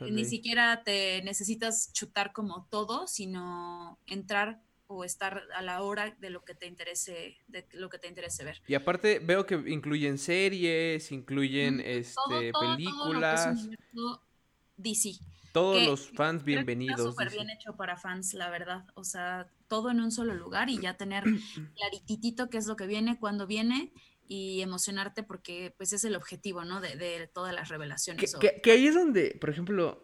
[0.00, 6.30] ni siquiera te necesitas chutar como todo, sino entrar o estar a la hora de
[6.30, 8.62] lo que te interese, de lo que te interese ver.
[8.68, 13.68] Y aparte veo que incluyen series, incluyen este películas.
[14.76, 15.18] DC.
[15.54, 16.98] Todos los fans bienvenidos.
[16.98, 18.86] Está súper bien hecho para fans, la verdad.
[18.94, 21.22] O sea, todo en un solo lugar y ya tener
[21.76, 23.92] clarititito qué es lo que viene, cuándo viene
[24.26, 26.80] y emocionarte porque pues es el objetivo, ¿no?
[26.80, 28.34] De, de todas las revelaciones.
[28.34, 30.02] Que, que, ahí es donde, por ejemplo,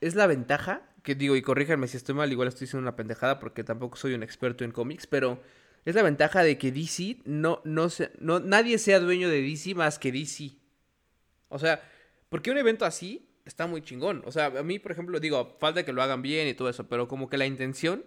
[0.00, 3.38] es la ventaja que digo, y corríjanme si estoy mal, igual estoy diciendo una pendejada
[3.38, 5.40] porque tampoco soy un experto en cómics, pero
[5.84, 9.76] es la ventaja de que DC no, no, se, no, nadie sea dueño de DC
[9.76, 10.50] más que DC.
[11.48, 11.80] O sea,
[12.28, 14.22] porque un evento así está muy chingón.
[14.24, 16.88] O sea, a mí, por ejemplo, digo, falta que lo hagan bien y todo eso,
[16.88, 18.04] pero como que la intención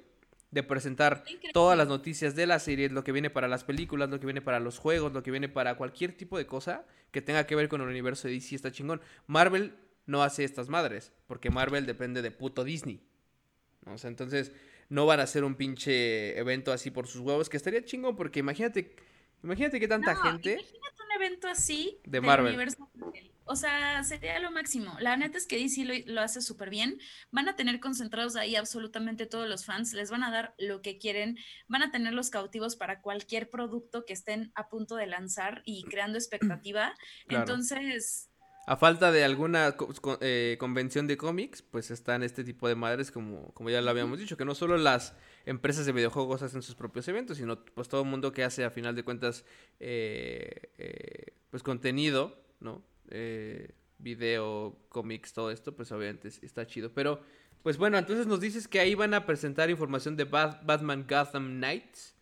[0.52, 1.24] de presentar
[1.54, 4.42] todas las noticias de la serie, lo que viene para las películas, lo que viene
[4.42, 7.68] para los juegos, lo que viene para cualquier tipo de cosa que tenga que ver
[7.68, 9.02] con el universo de DC está chingón.
[9.28, 9.76] Marvel
[10.06, 13.02] no hace estas madres, porque Marvel depende de puto Disney.
[13.86, 14.54] O sea, entonces
[14.90, 18.40] no van a hacer un pinche evento así por sus huevos, que estaría chingón, porque
[18.40, 18.96] imagínate,
[19.44, 20.54] imagínate que tanta gente...
[20.54, 22.74] Imagínate un evento así de Marvel.
[23.48, 24.96] O sea, sería lo máximo.
[25.00, 27.00] La neta es que DC lo, lo hace súper bien.
[27.32, 29.94] Van a tener concentrados ahí absolutamente todos los fans.
[29.94, 31.38] Les van a dar lo que quieren.
[31.68, 35.84] Van a tener los cautivos para cualquier producto que estén a punto de lanzar y
[35.84, 36.94] creando expectativa.
[37.30, 38.30] Entonces,
[38.68, 39.78] a falta de alguna
[40.20, 44.20] eh, convención de cómics, pues están este tipo de madres como, como ya lo habíamos
[44.20, 48.02] dicho, que no solo las empresas de videojuegos hacen sus propios eventos, sino pues todo
[48.02, 49.46] el mundo que hace a final de cuentas
[49.80, 52.84] eh, eh, pues contenido, ¿no?
[54.00, 56.94] Video, cómics, todo esto, pues obviamente está chido.
[56.94, 57.22] Pero
[57.64, 62.16] pues bueno, entonces nos dices que ahí van a presentar información de Batman Gotham Knights.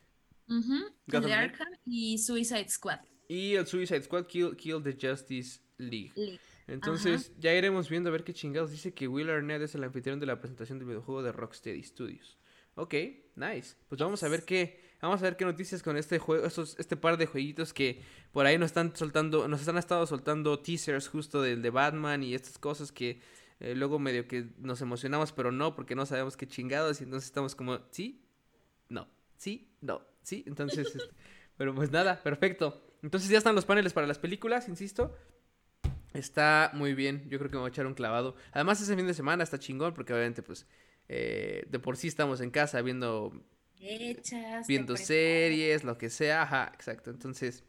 [0.48, 3.00] de Arkham y Suicide Squad.
[3.28, 6.40] Y el Suicide Squad Kill, Kill the Justice League.
[6.68, 8.72] Entonces, ya iremos viendo a ver qué chingados.
[8.72, 12.40] Dice que Will Arnett es el anfitrión de la presentación del videojuego de Rocksteady Studios.
[12.76, 12.94] Ok,
[13.36, 13.76] nice.
[13.88, 14.85] Pues vamos a ver qué.
[15.02, 18.46] Vamos a ver qué noticias con este juego, estos, este par de jueguitos que por
[18.46, 22.58] ahí nos están soltando, nos han estado soltando teasers justo del de Batman y estas
[22.58, 23.20] cosas que
[23.60, 27.28] eh, luego medio que nos emocionamos, pero no, porque no sabemos qué chingados y entonces
[27.28, 28.26] estamos como, sí,
[28.90, 30.44] no, sí, no, sí.
[30.48, 31.00] Entonces, este,
[31.58, 32.82] pero pues nada, perfecto.
[33.02, 35.16] Entonces ya están los paneles para las películas, insisto.
[36.14, 38.36] Está muy bien, yo creo que me voy a echar un clavado.
[38.52, 40.66] Además, ese fin de semana está chingón porque obviamente, pues,
[41.08, 43.34] eh, de por sí estamos en casa viendo...
[44.68, 47.12] viendo series, lo que sea, ajá, exacto.
[47.12, 47.64] Entonces,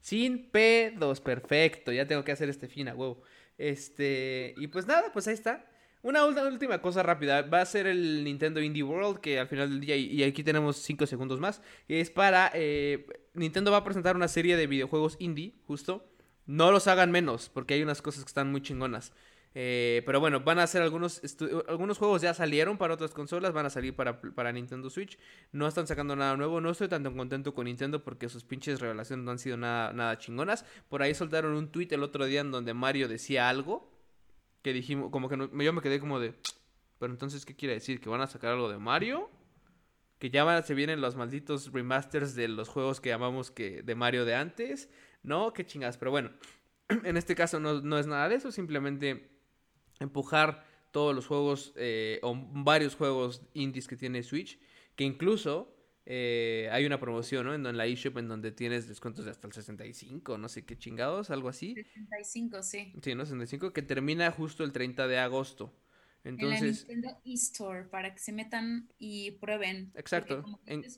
[0.00, 1.92] sin pedos, perfecto.
[1.92, 3.22] Ya tengo que hacer este fin a huevo.
[3.58, 5.66] Este, y pues nada, pues ahí está.
[6.02, 9.80] Una última cosa rápida, va a ser el Nintendo Indie World, que al final del
[9.80, 14.26] día, y aquí tenemos 5 segundos más, es para, eh, Nintendo va a presentar una
[14.26, 16.12] serie de videojuegos indie, justo,
[16.44, 19.12] no los hagan menos, porque hay unas cosas que están muy chingonas.
[19.54, 21.20] Eh, pero bueno, van a hacer algunos,
[21.68, 25.18] algunos juegos ya salieron para otras consolas, van a salir para, para, Nintendo Switch.
[25.52, 29.24] No están sacando nada nuevo, no estoy tan contento con Nintendo porque sus pinches revelaciones
[29.24, 30.64] no han sido nada, nada chingonas.
[30.88, 33.92] Por ahí soltaron un tweet el otro día en donde Mario decía algo
[34.62, 36.34] que dijimos, como que yo me quedé como de,
[37.02, 38.00] pero entonces, ¿qué quiere decir?
[38.00, 39.28] ¿Que van a sacar algo de Mario?
[40.20, 44.24] Que ya se vienen los malditos remasters de los juegos que llamamos que de Mario
[44.24, 44.88] de antes.
[45.24, 45.98] No, qué chingadas.
[45.98, 46.30] Pero bueno,
[46.88, 48.52] en este caso no, es nada de eso.
[48.52, 49.31] Simplemente
[50.00, 54.58] empujar todos los juegos eh, o varios juegos indies que tiene Switch.
[54.94, 55.74] Que incluso
[56.04, 57.54] eh, hay una promoción, ¿no?
[57.54, 61.30] En, la eShop en donde tienes descuentos de hasta el 65, no sé qué chingados,
[61.30, 61.74] algo así.
[61.74, 62.92] 65, sí.
[63.02, 63.24] Sí, ¿no?
[63.24, 65.72] 65, que termina justo el 30 de agosto.
[66.24, 69.90] Entonces, en la Nintendo eStore para que se metan y prueben.
[69.96, 70.44] Exacto.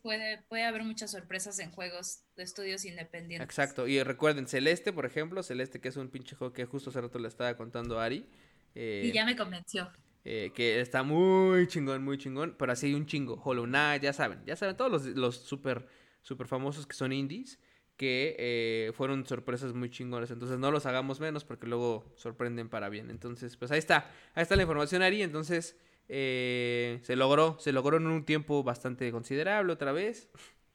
[0.03, 3.45] puede, puede haber muchas sorpresas en juegos de estudios independientes.
[3.45, 3.86] Exacto.
[3.86, 7.18] Y recuerden, Celeste, por ejemplo, Celeste, que es un pinche juego que justo hace rato
[7.18, 8.26] le estaba contando a Ari.
[8.75, 9.91] Y ya me convenció.
[10.25, 12.55] Eh, que está muy chingón, muy chingón.
[12.59, 13.41] Pero así hay un chingo.
[13.43, 15.87] Hollow Knight, ya saben, ya saben, todos los, los super,
[16.22, 17.59] super famosos que son indies
[17.97, 20.31] que eh, fueron sorpresas muy chingones.
[20.31, 23.11] Entonces no los hagamos menos porque luego sorprenden para bien.
[23.11, 24.11] Entonces, pues ahí está.
[24.35, 25.22] Ahí está la información, Ari.
[25.22, 25.77] Entonces,
[26.09, 27.57] eh, se logró.
[27.61, 30.29] Se logró en un tiempo bastante considerable otra vez.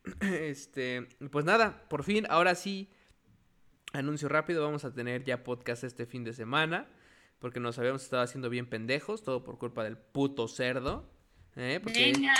[0.21, 2.89] este, pues nada, por fin, ahora sí.
[3.91, 6.87] Anuncio rápido, vamos a tener ya podcast este fin de semana.
[7.39, 11.09] Porque nos habíamos estado haciendo bien pendejos, todo por culpa del puto cerdo.
[11.55, 11.81] ¿Eh?
[11.83, 12.33] Venga.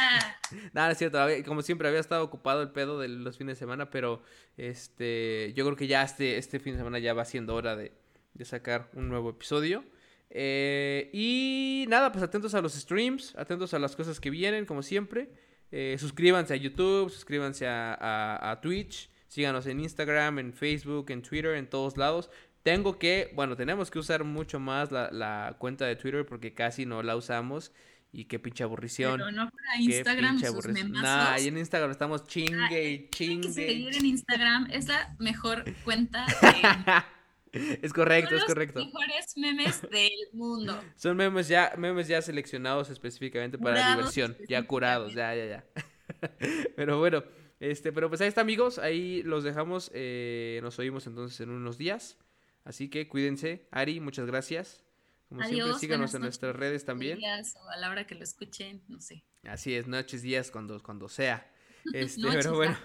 [0.74, 3.90] Nada, es cierto, como siempre había estado ocupado el pedo de los fines de semana,
[3.90, 4.22] pero
[4.58, 7.92] este, yo creo que ya este, este fin de semana ya va siendo hora de,
[8.44, 9.84] sacar un nuevo episodio.
[10.30, 14.84] Eh, y nada, pues atentos a los streams, atentos a las cosas que vienen, como
[14.84, 15.30] siempre.
[15.72, 21.56] Eh, suscríbanse a YouTube, suscríbanse a, a, Twitch, síganos en Instagram, en Facebook, en Twitter,
[21.56, 22.30] en todos lados.
[22.64, 26.86] Tengo que, bueno, tenemos que usar mucho más la, la cuenta de Twitter porque casi
[26.86, 27.72] no la usamos.
[28.12, 29.20] Y qué pinche aburrición.
[29.20, 33.48] Pero no para Instagram, sus Nah, ahí en Instagram estamos chingue y chingue.
[33.48, 36.26] Hay que seguir en Instagram, es la mejor cuenta.
[37.52, 38.80] es correcto, es correcto.
[38.80, 40.82] Los mejores memes del mundo.
[40.96, 45.66] Son memes ya, memes ya seleccionados específicamente para diversión, ya curados, ya, ya, ya.
[46.76, 47.24] pero bueno,
[47.60, 51.78] este, pero pues ahí está amigos, ahí los dejamos, eh, nos oímos entonces en unos
[51.78, 52.18] días.
[52.64, 53.68] Así que cuídense.
[53.72, 54.84] Ari, muchas gracias
[55.30, 57.20] Como siempre, síganos en nuestras redes también.
[57.20, 59.24] o a la hora que lo escuchen, no sé.
[59.44, 61.52] Así es, noches, días, cuando, cuando sea.
[61.94, 62.78] Este, pero bueno.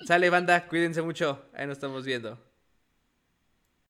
[0.00, 1.48] Sale, banda, cuídense mucho.
[1.54, 2.38] Ahí nos estamos viendo.